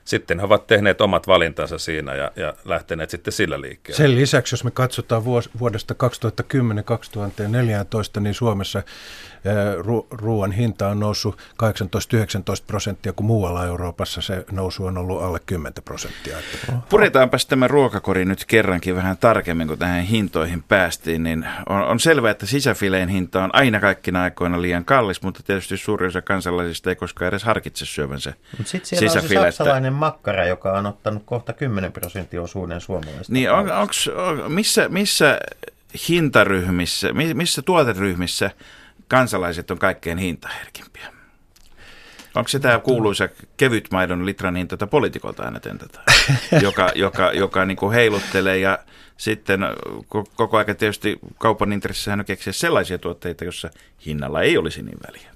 [0.05, 3.97] sitten he ovat tehneet omat valintansa siinä ja, ja lähteneet sitten sillä liikkeelle.
[3.97, 5.25] Sen lisäksi, jos me katsotaan
[5.59, 5.95] vuodesta
[8.17, 8.83] 2010-2014, niin Suomessa
[10.11, 11.37] ruoan hinta on noussut 18-19
[12.67, 16.37] prosenttia, kun muualla Euroopassa se nousu on ollut alle 10 prosenttia.
[16.89, 21.23] Puretaanpas tämä ruokakori nyt kerrankin vähän tarkemmin, kun tähän hintoihin päästiin.
[21.23, 25.77] Niin on, on selvää, että sisäfileen hinta on aina kaikkina aikoina liian kallis, mutta tietysti
[25.77, 30.45] suuri osa kansalaisista ei koskaan edes harkitse syövänsä Mutta sitten siellä on se saksalainen makkara,
[30.45, 33.33] joka on ottanut kohta 10 prosenttia osuuden suomalaisista.
[33.33, 35.39] Niin on, onks, on, missä, missä
[36.09, 38.51] hintaryhmissä, missä tuoteryhmissä
[39.07, 41.15] kansalaiset on kaikkein hintaherkimpiä.
[42.35, 45.99] Onko se tämä kuuluisa kevyt maidon litran hinta, jota poliitikolta aina tentätä,
[46.61, 48.79] joka, joka, joka niin kuin heiluttelee ja
[49.17, 49.59] sitten
[50.35, 53.69] koko ajan tietysti kaupan intressissä on keksiä sellaisia tuotteita, joissa
[54.05, 55.35] hinnalla ei olisi niin väliä.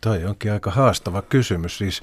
[0.00, 1.78] Toi onkin aika haastava kysymys.
[1.78, 2.02] Siis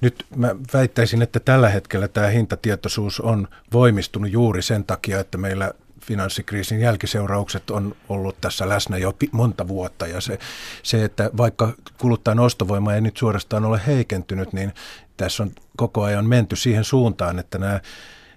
[0.00, 5.72] nyt mä väittäisin, että tällä hetkellä tämä hintatietoisuus on voimistunut juuri sen takia, että meillä
[6.06, 10.06] finanssikriisin jälkiseuraukset on ollut tässä läsnä jo monta vuotta.
[10.06, 10.38] Ja se,
[10.82, 14.72] se että vaikka kuluttajan ostovoima ei nyt suorastaan ole heikentynyt, niin
[15.16, 17.80] tässä on koko ajan menty siihen suuntaan, että nämä,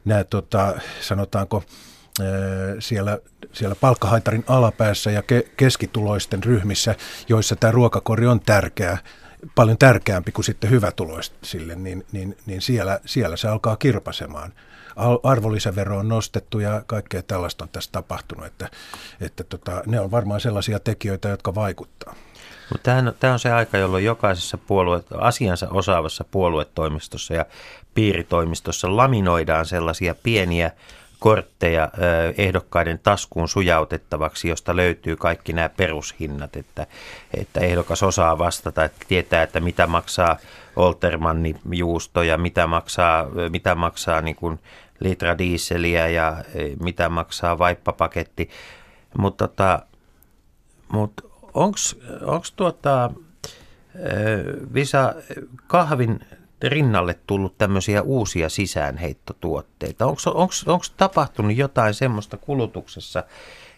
[0.05, 1.63] nämä tota, sanotaanko
[2.79, 3.17] siellä,
[3.53, 6.95] siellä palkkahaitarin alapäässä ja ke, keskituloisten ryhmissä,
[7.29, 8.97] joissa tämä ruokakori on tärkeä,
[9.55, 14.53] paljon tärkeämpi kuin sitten hyvätuloisille, niin, niin, niin siellä, siellä se alkaa kirpasemaan
[15.23, 18.69] arvonlisävero on nostettu ja kaikkea tällaista on tässä tapahtunut, että,
[19.21, 22.15] että tota, ne on varmaan sellaisia tekijöitä, jotka vaikuttaa.
[22.83, 27.45] Tämä, on se aika, jolloin jokaisessa puolue, asiansa osaavassa puoluetoimistossa ja
[27.93, 30.71] piiritoimistossa laminoidaan sellaisia pieniä
[31.19, 31.89] kortteja
[32.37, 36.87] ehdokkaiden taskuun sujautettavaksi, josta löytyy kaikki nämä perushinnat, että,
[37.33, 40.37] että ehdokas osaa vastata, että tietää, että mitä maksaa
[40.75, 44.59] Oltermanni juusto ja mitä maksaa, mitä maksaa niin kuin
[44.99, 48.49] litra diiseliä ja e, mitä maksaa vaippapaketti.
[49.17, 49.85] Mutta tota,
[50.91, 51.13] mut
[51.53, 53.11] onko tuota,
[53.95, 54.09] e,
[54.73, 55.15] Visa
[55.67, 56.19] kahvin
[56.63, 60.05] rinnalle tullut tämmöisiä uusia sisäänheittotuotteita?
[60.05, 63.23] Onko tapahtunut jotain semmoista kulutuksessa,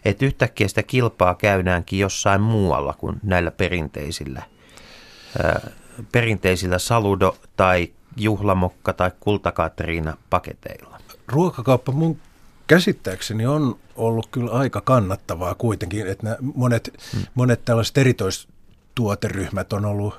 [0.04, 4.42] että yhtäkkiä sitä kilpaa käydäänkin jossain muualla kuin näillä perinteisillä,
[6.12, 10.98] perinteisillä saludo- tai juhlamokka- tai kultakatriina paketeilla?
[11.28, 12.18] Ruokakauppa mun
[12.66, 17.22] käsittääkseni on ollut kyllä aika kannattavaa kuitenkin, että nämä monet, hmm.
[17.34, 18.48] monet tällaiset eritois,
[18.94, 20.14] tuoteryhmät on ollut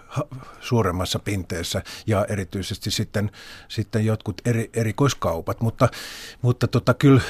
[0.59, 3.31] suuremmassa pinteessä ja erityisesti sitten,
[3.67, 5.89] sitten jotkut eri, erikoiskaupat, mutta,
[6.41, 7.21] mutta tota, kyllä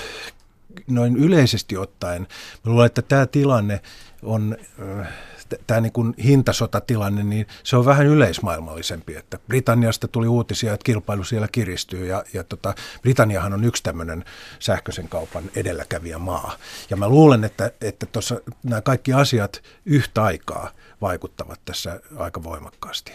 [0.88, 3.82] noin yleisesti ottaen, mä luulen, että tämä tilanne
[4.24, 4.58] on,
[5.68, 11.24] tämä niin kuin hintasotatilanne, niin se on vähän yleismaailmallisempi, että Britanniasta tuli uutisia, että kilpailu
[11.24, 14.26] siellä kiristyy ja, ja tota, Britanniahan on yksi tämmöinen
[14.60, 16.56] sähköisen kaupan edelläkävijä maa.
[16.90, 20.70] Ja mä luulen, että, että tuossa nämä kaikki asiat yhtä aikaa–
[21.04, 23.12] vaikuttavat tässä aika voimakkaasti.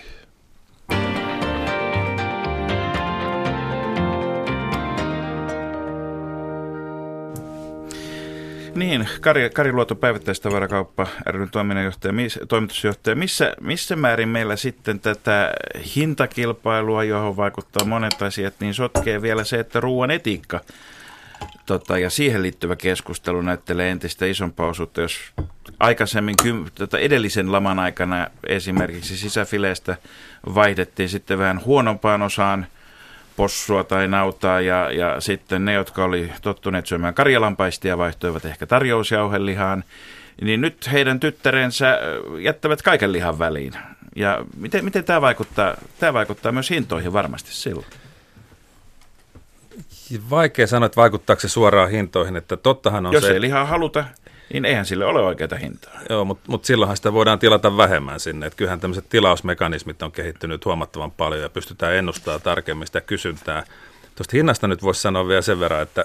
[8.79, 13.17] Niin, Kari, Kari Luoto, päivittäistavarakauppa ry toiminnanjohtaja, miss, toimitusjohtaja.
[13.17, 15.53] Missä, missä määrin meillä sitten tätä
[15.97, 20.61] hintakilpailua, johon vaikuttaa monet asiat, niin sotkee vielä se, että ruoan etiikka
[21.67, 25.21] tota, ja siihen liittyvä keskustelu näyttelee entistä isompaa osuutta, jos
[25.81, 26.35] aikaisemmin
[26.75, 29.97] tota edellisen laman aikana esimerkiksi sisäfileestä
[30.55, 32.67] vaihdettiin sitten vähän huonompaan osaan
[33.39, 39.85] possua tai nautaa ja, ja sitten ne, jotka oli tottuneet syömään karjalampaistia, vaihtoivat ehkä tarjousjauhelihaan,
[40.41, 41.99] niin nyt heidän tyttärensä
[42.41, 43.73] jättävät kaiken lihan väliin.
[44.17, 45.75] Ja miten, miten tämä vaikuttaa?
[45.99, 47.87] Tämä vaikuttaa myös hintoihin varmasti silloin.
[50.31, 53.33] Vaikea sanoa, että vaikuttaako se suoraan hintoihin, että tottahan on Jos se...
[53.33, 54.05] ei lihaa haluta,
[54.53, 56.01] niin eihän sille ole oikeaa hintaa.
[56.11, 58.47] Joo, mutta mut silloinhan sitä voidaan tilata vähemmän sinne.
[58.47, 63.65] Et kyllähän tämmöiset tilausmekanismit on kehittynyt huomattavan paljon ja pystytään ennustamaan tarkemmin sitä kysyntää.
[64.17, 66.05] Tuosta hinnasta nyt voisi sanoa vielä sen verran, että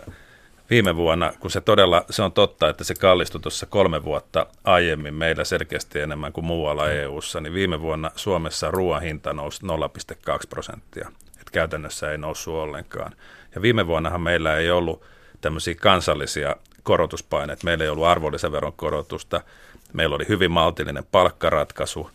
[0.70, 5.14] viime vuonna, kun se todella, se on totta, että se kallistui tuossa kolme vuotta aiemmin
[5.14, 9.70] meillä selkeästi enemmän kuin muualla EU-ssa, niin viime vuonna Suomessa ruoan hinta nousi 0,2
[10.50, 11.12] prosenttia.
[11.42, 13.12] Et käytännössä ei noussut ollenkaan.
[13.56, 15.04] Ja viime vuonnahan meillä ei ollut
[15.44, 17.64] tämmöisiä kansallisia korotuspaineita.
[17.64, 19.42] Meillä ei ollut arvonlisäveron korotusta,
[19.94, 22.10] meillä oli hyvin maltillinen palkkaratkaisu.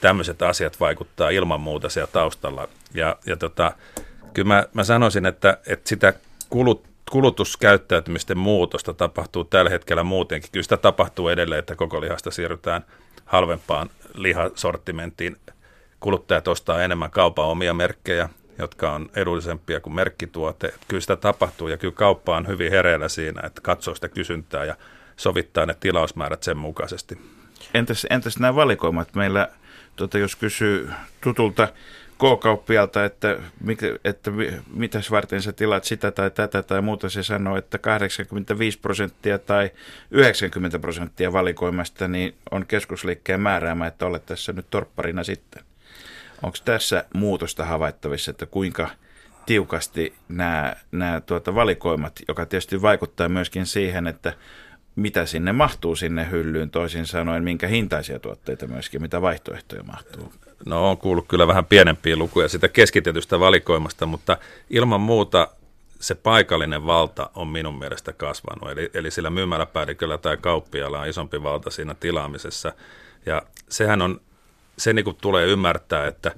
[0.00, 2.68] Tämmöiset asiat vaikuttaa ilman muuta siellä taustalla.
[2.94, 3.72] Ja, ja tota,
[4.34, 6.12] kyllä mä, mä sanoisin, että, että sitä
[6.50, 10.50] kulut, kulutuskäyttäytymisten muutosta tapahtuu tällä hetkellä muutenkin.
[10.52, 12.84] Kyllä sitä tapahtuu edelleen, että koko lihasta siirrytään
[13.24, 15.36] halvempaan lihasortimenttiin.
[16.00, 18.28] Kuluttajat ostaa enemmän kaupan omia merkkejä,
[18.62, 20.74] jotka on edullisempia kuin merkkituote.
[20.88, 24.76] Kyllä sitä tapahtuu ja kyllä kauppa on hyvin hereillä siinä, että katsoo sitä kysyntää ja
[25.16, 27.18] sovittaa ne tilausmäärät sen mukaisesti.
[27.74, 29.14] Entäs, entäs nämä valikoimat?
[29.14, 29.48] Meillä,
[29.96, 30.90] tuota, jos kysyy
[31.20, 31.68] tutulta
[32.22, 33.38] K-kauppialta, että,
[34.04, 34.30] että
[34.74, 39.70] mitäs varten sä tilaat sitä tai tätä tai muuta, se sanoo, että 85 prosenttia tai
[40.10, 45.62] 90 prosenttia valikoimasta niin on keskusliikkeen määräämä, että olet tässä nyt torpparina sitten.
[46.42, 48.90] Onko tässä muutosta havaittavissa, että kuinka
[49.46, 54.32] tiukasti nämä, nämä tuota valikoimat, joka tietysti vaikuttaa myöskin siihen, että
[54.96, 60.32] mitä sinne mahtuu sinne hyllyyn, toisin sanoen, minkä hintaisia tuotteita myöskin, mitä vaihtoehtoja mahtuu?
[60.66, 64.36] No on kuullut kyllä vähän pienempiä lukuja sitä keskitetystä valikoimasta, mutta
[64.70, 65.48] ilman muuta
[66.00, 68.70] se paikallinen valta on minun mielestä kasvanut.
[68.70, 72.72] Eli, eli sillä myymäläpäälliköllä tai kauppialla on isompi valta siinä tilaamisessa.
[73.26, 74.20] Ja sehän on,
[74.78, 76.32] se niin kuin tulee ymmärtää, että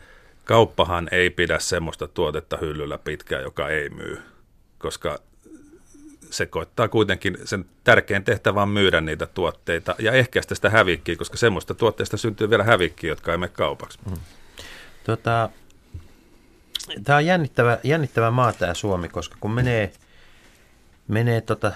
[0.44, 4.22] kauppahan ei pidä semmoista tuotetta hyllyllä pitkään, joka ei myy.
[4.78, 5.18] Koska
[6.30, 11.36] se koittaa kuitenkin, sen tärkein tehtävä on myydä niitä tuotteita ja ehkäistä sitä hävikkiä, koska
[11.36, 13.98] semmoista tuotteista syntyy vielä hävikkiä, jotka ei mene kaupaksi.
[14.10, 14.16] Mm.
[15.04, 15.48] Tota,
[17.04, 19.92] tämä on jännittävä, jännittävä maa tämä Suomi, koska kun menee,
[21.08, 21.72] menee tota,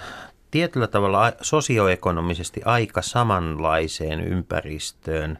[0.51, 5.39] tietyllä tavalla sosioekonomisesti aika samanlaiseen ympäristöön,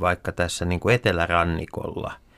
[0.00, 2.12] vaikka tässä niin kuin etelärannikolla–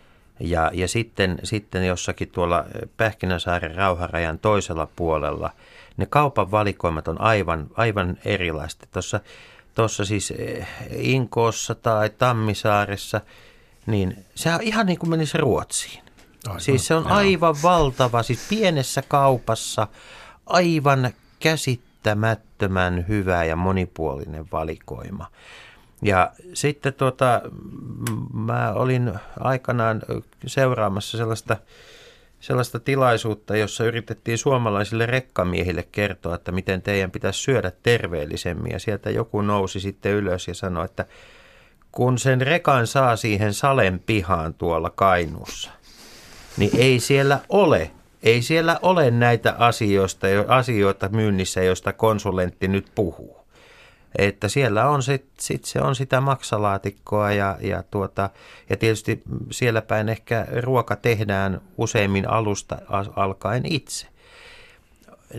[0.41, 2.65] ja, ja sitten, sitten jossakin tuolla
[2.97, 5.51] Pähkinäsaaren rauharajan toisella puolella
[5.97, 8.87] ne kaupan valikoimat on aivan, aivan erilaista.
[8.93, 9.21] Tuossa,
[9.75, 13.21] tuossa siis eh, Inkoossa tai Tammisaaressa,
[13.87, 16.03] niin se on ihan niin kuin menisi Ruotsiin.
[16.47, 19.87] Aivan, siis se on aivan valtava, siis pienessä kaupassa
[20.47, 21.11] aivan
[21.41, 25.27] käsittämättömän hyvä ja monipuolinen valikoima.
[26.03, 27.43] Ja sitten tuota,
[28.33, 30.03] mä olin aikanaan
[30.47, 31.57] seuraamassa sellaista,
[32.41, 38.73] sellaista tilaisuutta, jossa yritettiin suomalaisille rekkamiehille kertoa, että miten teidän pitäisi syödä terveellisemmin.
[38.73, 41.07] Ja sieltä joku nousi sitten ylös ja sanoi, että
[41.93, 45.71] kun sen rekan saa siihen Salen pihaan tuolla Kainuussa,
[46.57, 47.91] niin ei siellä ole
[48.23, 53.40] ei siellä ole näitä asioista, asioita myynnissä, joista konsulentti nyt puhuu.
[54.19, 58.31] Että siellä on sit, sit se on sitä maksalaatikkoa ja, ja, tuota,
[58.71, 62.79] ja tietysti siellä päin ehkä ruoka tehdään useimmin alusta
[63.17, 64.07] alkaen itse.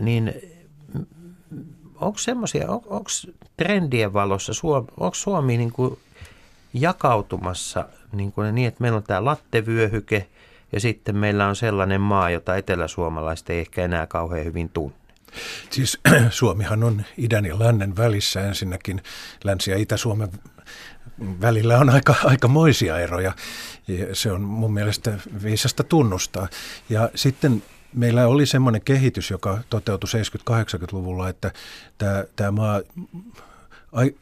[0.00, 0.34] Niin
[2.00, 3.10] onko semmoisia, on, onko
[3.56, 4.52] trendien valossa,
[5.00, 5.72] onko Suomi niin
[6.74, 10.28] jakautumassa niin, kuin niin, että meillä on tämä lattevyöhyke
[10.72, 15.01] ja sitten meillä on sellainen maa, jota eteläsuomalaiset ei ehkä enää kauhean hyvin tunne.
[15.70, 15.98] Siis
[16.30, 19.02] Suomihan on idän ja lännen välissä ensinnäkin.
[19.44, 20.28] Länsi- ja Itä-Suomen
[21.40, 23.32] välillä on aika, aika moisia eroja.
[23.88, 26.48] Ja se on mun mielestä viisasta tunnustaa.
[26.88, 27.62] Ja sitten
[27.94, 30.08] meillä oli semmoinen kehitys, joka toteutui
[30.50, 31.52] 70-80-luvulla, että
[32.36, 32.80] tämä, maa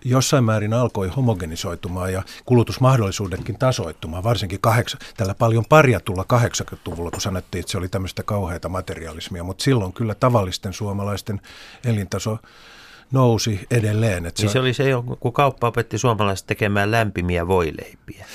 [0.05, 5.65] jossain määrin alkoi homogenisoitumaan ja kulutusmahdollisuudetkin tasoittumaan, varsinkin kahdeksan, tällä paljon
[6.05, 11.41] tulla 80-luvulla, kun sanottiin, että se oli tämmöistä kauheata materialismia, mutta silloin kyllä tavallisten suomalaisten
[11.85, 12.39] elintaso
[13.13, 14.27] nousi edelleen.
[14.27, 14.85] Että niin se, se oli se,
[15.21, 18.27] kun kauppa opetti suomalaiset tekemään lämpimiä voileipiä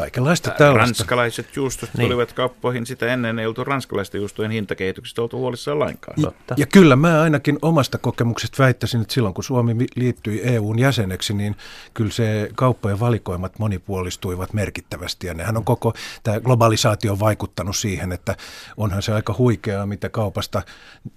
[0.00, 0.84] kaikenlaista tällaista.
[0.84, 2.06] Ranskalaiset juustot niin.
[2.06, 6.22] tulivat kauppoihin, sitä ennen ei oltu ranskalaisten juustojen hintakehityksestä oltu huolissaan lainkaan.
[6.22, 11.34] Ja, ja kyllä mä ainakin omasta kokemuksesta väittäisin, että silloin kun Suomi liittyi EUn jäseneksi,
[11.34, 11.56] niin
[11.94, 15.26] kyllä se kauppojen valikoimat monipuolistuivat merkittävästi.
[15.26, 18.36] Ja nehän on koko, tämä globalisaatio on vaikuttanut siihen, että
[18.76, 20.62] onhan se aika huikeaa, mitä kaupasta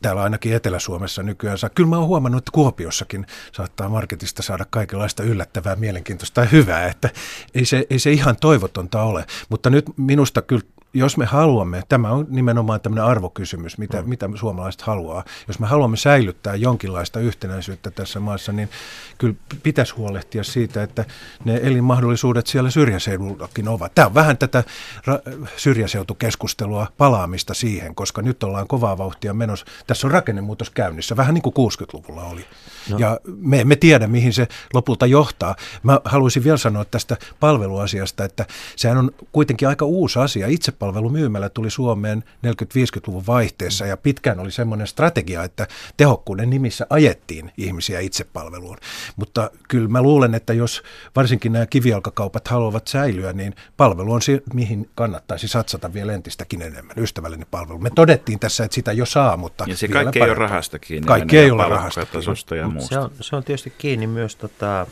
[0.01, 1.69] täällä ainakin Etelä-Suomessa nykyään saa.
[1.69, 7.09] Kyllä mä oon huomannut, että Kuopiossakin saattaa marketista saada kaikenlaista yllättävää, mielenkiintoista ja hyvää, että
[7.55, 8.35] ei se, ei se ihan
[8.73, 9.25] toivotonta ole.
[9.49, 10.63] Mutta nyt minusta kyllä
[10.93, 14.09] jos me haluamme, tämä on nimenomaan tämmöinen arvokysymys, mitä, mm.
[14.09, 18.69] mitä suomalaiset haluaa, jos me haluamme säilyttää jonkinlaista yhtenäisyyttä tässä maassa, niin
[19.17, 21.05] kyllä pitäisi huolehtia siitä, että
[21.45, 23.95] ne elinmahdollisuudet siellä syrjäseudullakin ovat.
[23.95, 24.63] Tämä on vähän tätä
[24.97, 29.65] ra- syrjäseutukeskustelua palaamista siihen, koska nyt ollaan kovaa vauhtia menossa.
[29.87, 32.45] Tässä on rakennemuutos käynnissä, vähän niin kuin 60-luvulla oli.
[32.89, 32.97] No.
[32.97, 35.55] Ja me emme tiedä, mihin se lopulta johtaa.
[35.83, 40.47] Mä haluaisin vielä sanoa tästä palveluasiasta, että sehän on kuitenkin aika uusi asia.
[40.81, 45.67] Itsepalvelumyymälä tuli Suomeen 40-50-luvun vaihteessa ja pitkään oli semmoinen strategia, että
[45.97, 48.77] tehokkuuden nimissä ajettiin ihmisiä itsepalveluun.
[49.15, 50.83] Mutta kyllä mä luulen, että jos
[51.15, 56.95] varsinkin nämä kivijalkakaupat haluavat säilyä, niin palvelu on se, mihin kannattaisi satsata vielä entistäkin enemmän.
[56.97, 57.79] Ystävällinen palvelu.
[57.79, 61.07] Me todettiin tässä, että sitä jo saa, mutta Ja se kaikki ei ole rahasta kiinni.
[61.07, 62.25] Kaikki ei ole rahasta kiinni.
[62.55, 64.87] ja Se on, se on tietysti kiinni myös tota,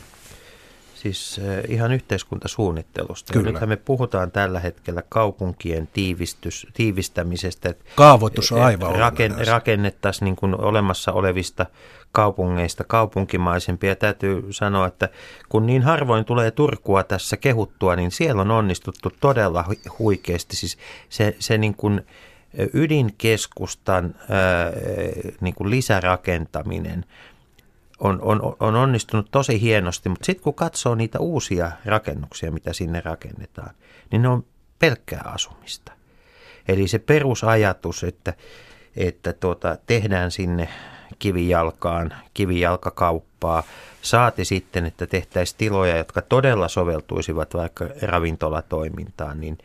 [1.02, 3.32] siis eh, ihan yhteiskuntasuunnittelusta.
[3.32, 3.50] Kyllä.
[3.50, 7.74] Nythän me puhutaan tällä hetkellä kaupunkien tiivistys, tiivistämisestä.
[7.94, 11.66] Kaavoitus on aivan raken, rakennettaisiin niin kuin olemassa olevista
[12.12, 13.96] kaupungeista kaupunkimaisempia.
[13.96, 15.08] Täytyy sanoa, että
[15.48, 20.56] kun niin harvoin tulee Turkua tässä kehuttua, niin siellä on onnistuttu todella hu- huikeasti.
[20.56, 20.78] Siis
[21.08, 22.00] se, se niin kuin
[22.74, 24.72] ydinkeskustan ää,
[25.40, 27.04] niin kuin lisärakentaminen
[28.00, 33.00] on, on, on onnistunut tosi hienosti, mutta sitten kun katsoo niitä uusia rakennuksia, mitä sinne
[33.00, 33.74] rakennetaan,
[34.10, 34.44] niin ne on
[34.78, 35.92] pelkkää asumista.
[36.68, 38.34] Eli se perusajatus, että,
[38.96, 40.68] että tuota, tehdään sinne
[41.18, 43.62] kivijalkaan, kivijalkakauppaa,
[44.02, 49.58] saati sitten, että tehtäisiin tiloja, jotka todella soveltuisivat vaikka ravintolatoimintaan, niin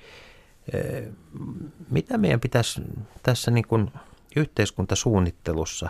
[1.90, 2.82] mitä meidän pitäisi
[3.24, 3.92] tässä niin kuin
[4.36, 5.90] yhteiskuntasuunnittelussa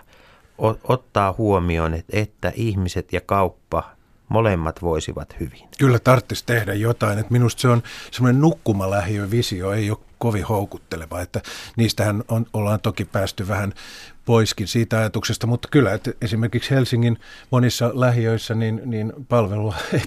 [0.83, 3.83] ottaa huomioon, että, ihmiset ja kauppa
[4.29, 5.69] molemmat voisivat hyvin?
[5.77, 7.19] Kyllä tarvitsisi tehdä jotain.
[7.19, 11.21] Että minusta se on semmoinen nukkumalähiövisio, ei ole kovin houkutteleva.
[11.21, 11.41] Että
[11.75, 13.73] niistähän on, ollaan toki päästy vähän
[14.25, 17.19] poiskin siitä ajatuksesta, mutta kyllä, että esimerkiksi Helsingin
[17.51, 20.01] monissa lähiöissä niin, niin palvelua, ei,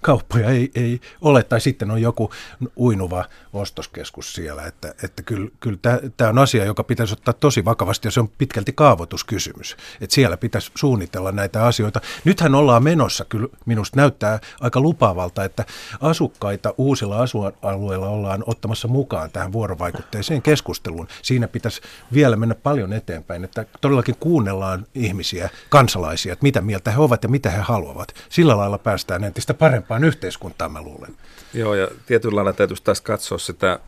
[0.00, 2.30] kauppoja ei, ei ole, tai sitten on joku
[2.76, 5.78] uinuva ostoskeskus siellä, että, että kyllä, kyllä
[6.16, 10.36] tämä on asia, joka pitäisi ottaa tosi vakavasti, ja se on pitkälti kaavoituskysymys, että siellä
[10.36, 12.00] pitäisi suunnitella näitä asioita.
[12.24, 15.64] Nythän ollaan menossa, kyllä minusta näyttää aika lupaavalta, että
[16.00, 21.08] asukkaita uusilla asuinalueilla ollaan ottamassa mukaan tähän vuorovaikutteiseen keskusteluun.
[21.22, 21.80] Siinä pitäisi
[22.12, 27.28] vielä mennä paljon eteenpäin, että todellakin kuunnellaan ihmisiä, kansalaisia, että mitä mieltä he ovat ja
[27.28, 28.14] mitä he haluavat.
[28.28, 31.16] Sillä lailla päästään entistä parempaan yhteiskuntaan, mä luulen.
[31.54, 33.80] Joo, ja tietyllä lailla täytyisi taas katsoa sitä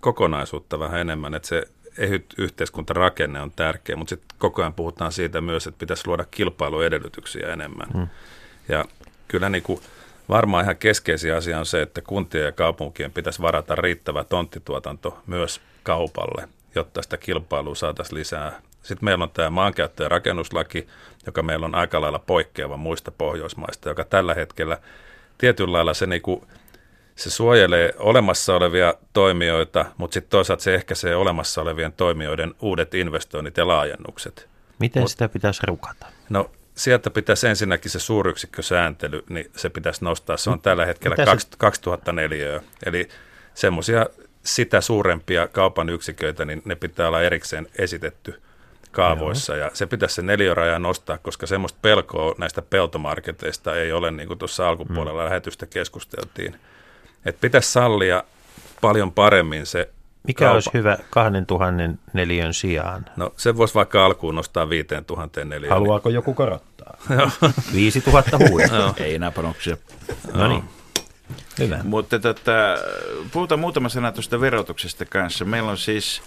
[0.00, 1.62] kokonaisuutta vähän enemmän, että se
[1.98, 7.52] ehyt yhteiskuntarakenne on tärkeä, mutta sitten koko ajan puhutaan siitä myös, että pitäisi luoda kilpailuedellytyksiä
[7.52, 7.88] enemmän.
[7.92, 8.08] Hmm.
[8.68, 8.84] Ja
[9.28, 9.80] kyllä niin kuin
[10.28, 15.60] varmaan ihan keskeisin asia on se, että kuntien ja kaupunkien pitäisi varata riittävä tonttituotanto myös
[15.82, 18.60] kaupalle, jotta sitä kilpailua saataisiin lisää.
[18.82, 20.86] Sitten meillä on tämä maankäyttö- ja rakennuslaki,
[21.26, 24.78] joka meillä on aika lailla poikkeava muista Pohjoismaista, joka tällä hetkellä
[25.38, 26.42] tietyllä lailla se, niin kuin,
[27.16, 33.56] se suojelee olemassa olevia toimijoita, mutta sitten toisaalta se ehkäisee olemassa olevien toimijoiden uudet investoinnit
[33.56, 34.48] ja laajennukset.
[34.78, 36.06] Miten Mut- sitä pitäisi rukata?
[36.28, 40.36] No sieltä pitäisi ensinnäkin se suuryksikkösääntely, niin se pitäisi nostaa.
[40.36, 42.60] Se on tällä hetkellä Mitä se- 2 2004.
[42.86, 43.08] Eli
[43.54, 44.06] semmoisia
[44.44, 48.42] sitä suurempia kaupan yksiköitä, niin ne pitää olla erikseen esitetty
[48.92, 49.56] kaavoissa.
[49.56, 54.38] Ja se pitäisi se neliöraja nostaa, koska semmoista pelkoa näistä peltomarketeista ei ole, niin kuin
[54.38, 55.24] tuossa alkupuolella mm.
[55.24, 56.56] lähetystä keskusteltiin.
[57.24, 58.24] Että pitäisi sallia
[58.80, 59.90] paljon paremmin se
[60.28, 60.54] Mikä kaupa.
[60.54, 61.72] olisi hyvä 2000
[62.12, 63.04] neliön sijaan?
[63.16, 65.72] No se voisi vaikka alkuun nostaa 5000 neliöön.
[65.72, 66.96] Haluaako joku korottaa?
[67.74, 68.94] 5000 huuja.
[68.96, 69.76] Ei enää panoksia.
[70.32, 70.64] No niin.
[71.58, 71.80] Hyvä.
[71.84, 72.52] Mutta tota,
[73.32, 75.44] puhutaan muutama sana tuosta verotuksesta kanssa.
[75.44, 76.22] Meillä on siis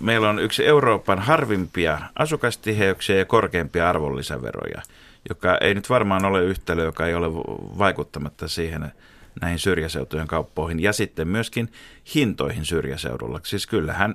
[0.00, 4.82] meillä on yksi Euroopan harvimpia asukastiheyksiä ja korkeimpia arvonlisäveroja,
[5.28, 7.34] joka ei nyt varmaan ole yhtälö, joka ei ole
[7.78, 8.92] vaikuttamatta siihen
[9.40, 11.72] näihin syrjäseutujen kauppoihin ja sitten myöskin
[12.14, 13.40] hintoihin syrjäseudulla.
[13.44, 14.14] Siis kyllähän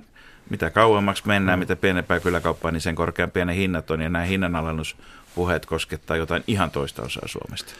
[0.50, 5.66] mitä kauemmaksi mennään, mitä pienempää kyläkauppaa, niin sen korkeampia ne hinnat on ja nämä hinnanalennuspuheet
[5.66, 7.74] koskettaa jotain ihan toista osaa Suomesta.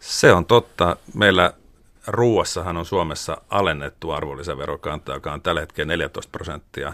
[0.00, 0.96] Se on totta.
[1.14, 1.52] Meillä
[2.06, 6.92] ruuassahan on Suomessa alennettu arvonlisäverokanta, joka on tällä hetkellä 14 prosenttia,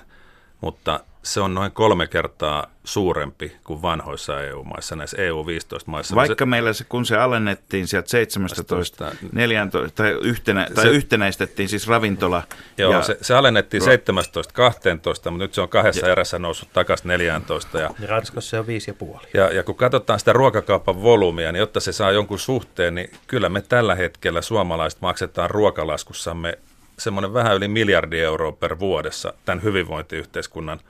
[0.61, 6.15] mutta se on noin kolme kertaa suurempi kuin vanhoissa EU-maissa, näissä EU-15-maissa.
[6.17, 11.89] Vaikka meillä se, kun se alennettiin sieltä 17, 14, tai, yhtenä, tai Se- yhtenäistettiin siis
[11.89, 12.43] ravintola.
[12.79, 17.09] Joo, ja, se, se alennettiin Ro- 17-12, mutta nyt se on kahdessa erässä noussut takaisin
[17.09, 17.79] 14.
[17.79, 19.27] Ja, Ja Ranskassa se on viisi ja puoli.
[19.35, 23.49] ja, ja kun katsotaan sitä ruokakaupan volyymia, niin jotta se saa jonkun suhteen, niin kyllä
[23.49, 26.59] me tällä hetkellä suomalaiset maksetaan ruokalaskussamme
[26.99, 30.81] semmoinen vähän yli miljardi euroa per vuodessa tämän hyvinvointiyhteiskunnan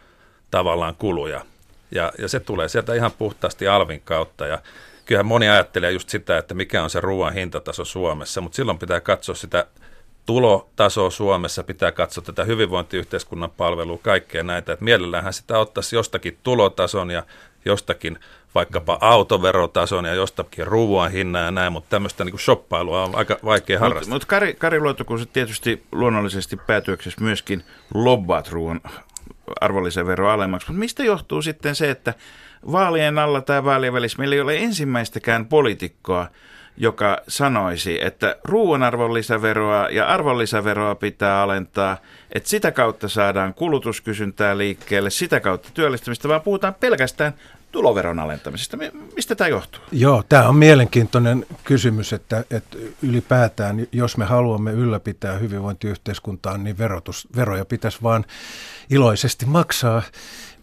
[0.51, 1.41] tavallaan kuluja.
[1.91, 4.59] Ja, ja se tulee sieltä ihan puhtaasti alvin kautta ja
[5.07, 9.01] kyllähän moni ajattelee just sitä, että mikä on se ruoan hintataso Suomessa, mutta silloin pitää
[9.01, 9.67] katsoa sitä
[10.27, 17.11] tulotasoa Suomessa, pitää katsoa tätä hyvinvointiyhteiskunnan palvelua, kaikkea näitä, että mielellähän sitä ottaisi jostakin tulotason
[17.11, 17.23] ja
[17.65, 18.19] jostakin
[18.55, 23.79] vaikkapa autoverotason ja jostakin ruoan hinnan ja näin, mutta tämmöistä niin shoppailua on aika vaikea
[23.79, 24.01] harrastaa.
[24.01, 28.81] Mutta mut Kari, Kari Luoto, kun se tietysti luonnollisesti päätyöksessä myöskin lobbaat ruoan
[29.61, 32.15] arvonlisävero alemmaksi, mutta mistä johtuu sitten se, että
[32.73, 36.27] vaalien alla tai vaalien välissä meillä ei ole ensimmäistäkään poliitikkoa,
[36.77, 41.97] joka sanoisi, että ruoan arvonlisäveroa ja arvonlisäveroa pitää alentaa,
[42.33, 47.35] että sitä kautta saadaan kulutuskysyntää liikkeelle, sitä kautta työllistymistä, vaan puhutaan pelkästään
[47.73, 48.79] tuloveron alentamisesta.
[49.17, 49.83] Mistä tämä johtuu?
[49.93, 57.29] Joo, tämä on mielenkiintoinen kysymys, että, että ylipäätään, jos me haluamme ylläpitää hyvinvointiyhteiskuntaa, niin verotus,
[57.37, 58.25] veroja pitäisi vaan
[58.91, 60.03] iloisesti maksaa.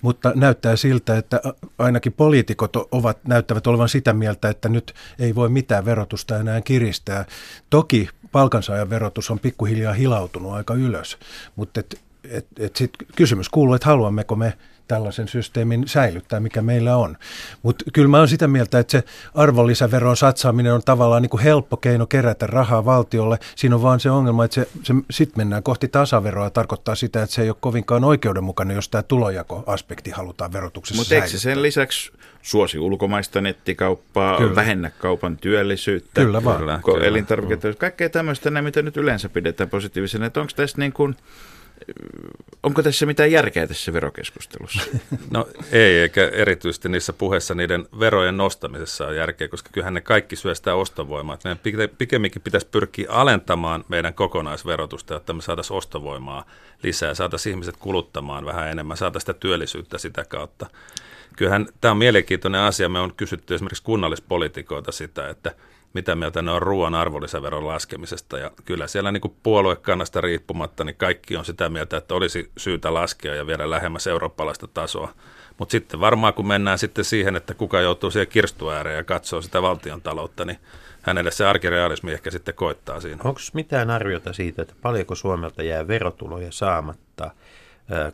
[0.01, 1.41] Mutta näyttää siltä, että
[1.77, 7.25] ainakin poliitikot ovat, näyttävät olevan sitä mieltä, että nyt ei voi mitään verotusta enää kiristää.
[7.69, 11.17] Toki palkansaajan verotus on pikkuhiljaa hilautunut aika ylös,
[11.55, 14.53] mutta et, et, et sit kysymys kuuluu, että haluammeko me
[14.91, 17.17] tällaisen systeemin säilyttää, mikä meillä on.
[17.63, 19.03] Mutta kyllä mä oon sitä mieltä, että se
[19.35, 23.37] arvonlisäveron satsaaminen on tavallaan niin kuin helppo keino kerätä rahaa valtiolle.
[23.55, 27.23] Siinä on vaan se ongelma, että se, se sitten mennään kohti tasaveroa ja tarkoittaa sitä,
[27.23, 31.61] että se ei ole kovinkaan oikeudenmukainen, jos tämä tulojakoaspekti halutaan verotuksessa Mutta eikö se sen
[31.61, 32.11] lisäksi
[32.41, 34.55] suosi ulkomaista nettikauppaa, kyllä.
[34.55, 36.81] vähennä kaupan työllisyyttä, kyllä vaan.
[36.83, 40.25] Kyllä, elintarvikkeita, kaikkea tämmöistä, mitä nyt yleensä pidetään positiivisena.
[40.25, 41.15] Että onko tässä niin kuin
[42.63, 44.81] Onko tässä mitään järkeä tässä verokeskustelussa?
[45.31, 50.35] No ei, eikä erityisesti niissä puheissa niiden verojen nostamisessa on järkeä, koska kyllähän ne kaikki
[50.35, 51.37] syö sitä ostovoimaa.
[51.43, 56.45] Meidän pikemminkin pitäisi pyrkiä alentamaan meidän kokonaisverotusta, jotta me saataisiin ostovoimaa
[56.83, 60.69] lisää, saataisiin ihmiset kuluttamaan vähän enemmän, saataisiin sitä työllisyyttä sitä kautta.
[61.37, 62.89] Kyllähän tämä on mielenkiintoinen asia.
[62.89, 65.51] Me on kysytty esimerkiksi kunnallispolitikoita sitä, että–
[65.93, 68.37] mitä mieltä ne on ruoan arvonlisäveron laskemisesta.
[68.37, 72.93] Ja kyllä siellä niin kuin puoluekannasta riippumatta, niin kaikki on sitä mieltä, että olisi syytä
[72.93, 75.13] laskea ja viedä lähemmäs eurooppalaista tasoa.
[75.57, 79.61] Mutta sitten varmaan kun mennään sitten siihen, että kuka joutuu siihen kirstuääreen ja katsoo sitä
[79.61, 80.59] valtion taloutta, niin
[81.01, 83.21] hänelle se arkirealismi ehkä sitten koittaa siinä.
[83.23, 87.31] Onko mitään arviota siitä, että paljonko Suomelta jää verotuloja saamatta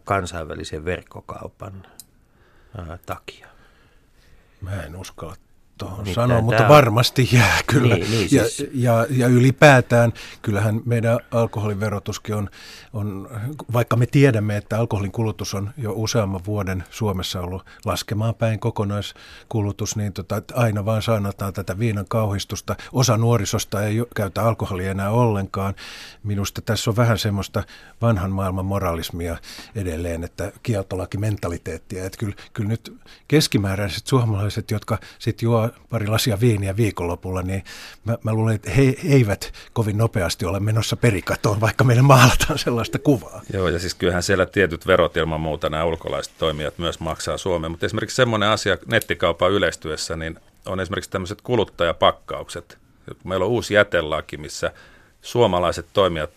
[0.04, 1.88] kansainvälisen verkkokaupan
[3.06, 3.48] takia?
[4.62, 5.36] Mä en uskalla
[5.78, 6.70] tuohon niin sanoa, mutta on...
[6.70, 7.96] varmasti jää kyllä.
[7.96, 8.60] Niin, niin, siis...
[8.60, 12.50] ja, ja, ja ylipäätään kyllähän meidän alkoholiverotuskin on,
[12.94, 13.30] on,
[13.74, 19.96] vaikka me tiedämme, että alkoholin kulutus on jo useamman vuoden Suomessa ollut laskemaan päin kokonaiskulutus,
[19.96, 22.76] niin tota, aina vaan sanotaan tätä viinan kauhistusta.
[22.94, 25.76] Osa nuorisosta ei käytä alkoholia enää ollenkaan.
[26.24, 27.64] Minusta tässä on vähän semmoista
[28.02, 29.38] vanhan maailman moralismia
[29.76, 32.06] edelleen, että kieltolaki mentaliteettia.
[32.06, 32.98] Että kyllä, kyllä nyt
[33.28, 37.64] keskimääräiset suomalaiset, jotka sitten juo pari lasia viiniä viikonlopulla, niin
[38.06, 43.00] mä, mä luulen, että he eivät kovin nopeasti ole menossa perikatoon, vaikka meille maalataan sellaista
[43.00, 43.42] kuvaa.
[43.54, 47.72] Joo, ja siis kyllähän siellä tietyt verot ilman muuta nämä ulkolaiset toimijat myös maksaa Suomeen,
[47.72, 52.78] mutta esimerkiksi semmoinen asia nettikaupan yleistyessä, niin on esimerkiksi tämmöiset kuluttajapakkaukset.
[53.24, 54.72] Meillä on uusi jätelaki, missä
[55.22, 56.30] suomalaiset toimijat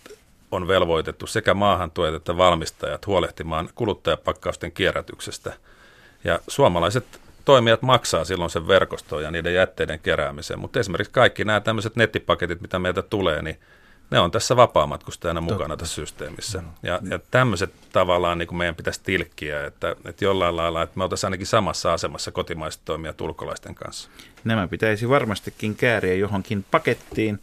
[0.50, 5.52] on velvoitettu sekä maahantuojat että valmistajat huolehtimaan kuluttajapakkausten kierrätyksestä.
[6.24, 7.20] Ja suomalaiset
[7.50, 12.60] toimijat maksaa silloin sen verkoston ja niiden jätteiden keräämisen, mutta esimerkiksi kaikki nämä tämmöiset nettipaketit,
[12.60, 13.60] mitä meiltä tulee, niin
[14.10, 15.76] ne on tässä vapaamatkustajana mukana Totta.
[15.76, 16.62] tässä systeemissä.
[16.82, 21.04] Ja, ja tämmöiset tavallaan niin kuin meidän pitäisi tilkkiä, että, että jollain lailla, että me
[21.04, 24.08] oltaisiin ainakin samassa asemassa kotimaiset toimijat ulkolaisten kanssa.
[24.44, 27.40] Nämä pitäisi varmastikin kääriä johonkin pakettiin,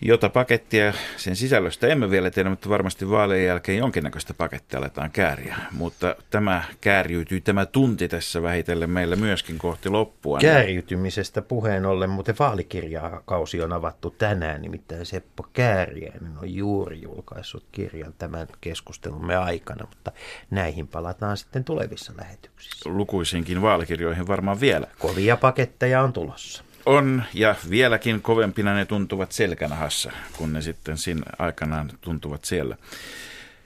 [0.00, 5.56] jota pakettia sen sisällöstä emme vielä tiedä, mutta varmasti vaalien jälkeen jonkinnäköistä pakettia aletaan kääriä.
[5.72, 10.38] Mutta tämä kääriytyy, tämä tunti tässä vähitellen meillä myöskin kohti loppua.
[10.38, 18.14] Kääriytymisestä puheen ollen, mutta vaalikirjakausi on avattu tänään, nimittäin Seppo Kääriäinen on juuri julkaissut kirjan
[18.18, 20.12] tämän keskustelumme aikana, mutta
[20.50, 22.90] näihin palataan sitten tulevissa lähetyksissä.
[22.90, 24.86] Lukuisinkin vaalikirjoihin varmaan vielä.
[24.98, 26.64] Kovia paketteja on tulossa.
[26.86, 32.76] On, ja vieläkin kovempina ne tuntuvat selkänahassa, kun ne sitten siinä aikanaan tuntuvat siellä.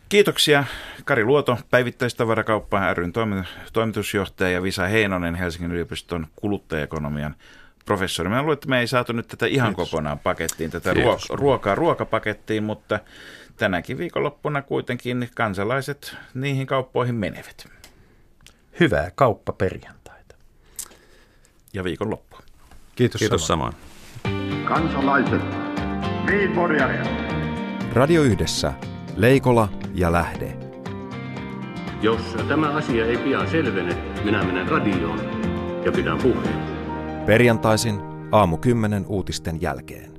[0.08, 0.64] Kiitoksia
[1.04, 3.12] Kari Luoto, päivittäistavarakauppa ryn
[3.72, 7.36] toimitusjohtaja ja Visa Heinonen, Helsingin yliopiston kuluttajaekonomian
[7.84, 8.28] professori.
[8.28, 9.90] Mä luulen, että me ei saatu nyt tätä ihan Kiitos.
[9.90, 11.30] kokonaan pakettiin, tätä Kiitos.
[11.30, 13.00] ruokaa ruokapakettiin, mutta
[13.56, 17.68] tänäkin viikonloppuna kuitenkin kansalaiset niihin kauppoihin menevät.
[18.80, 20.34] Hyvää kauppaperjantaita.
[21.72, 22.34] Ja viikonloppua.
[22.95, 23.72] Kiitos, Kiitos samoin.
[24.64, 25.42] Kansalaiset,
[27.92, 28.72] Radio Yhdessä,
[29.16, 30.57] Leikola ja Lähde.
[32.03, 35.20] Jos tämä asia ei pian selvene, minä menen radioon
[35.84, 36.59] ja pidän puheen.
[37.26, 38.01] Perjantaisin
[38.32, 40.13] aamu 10 uutisten jälkeen.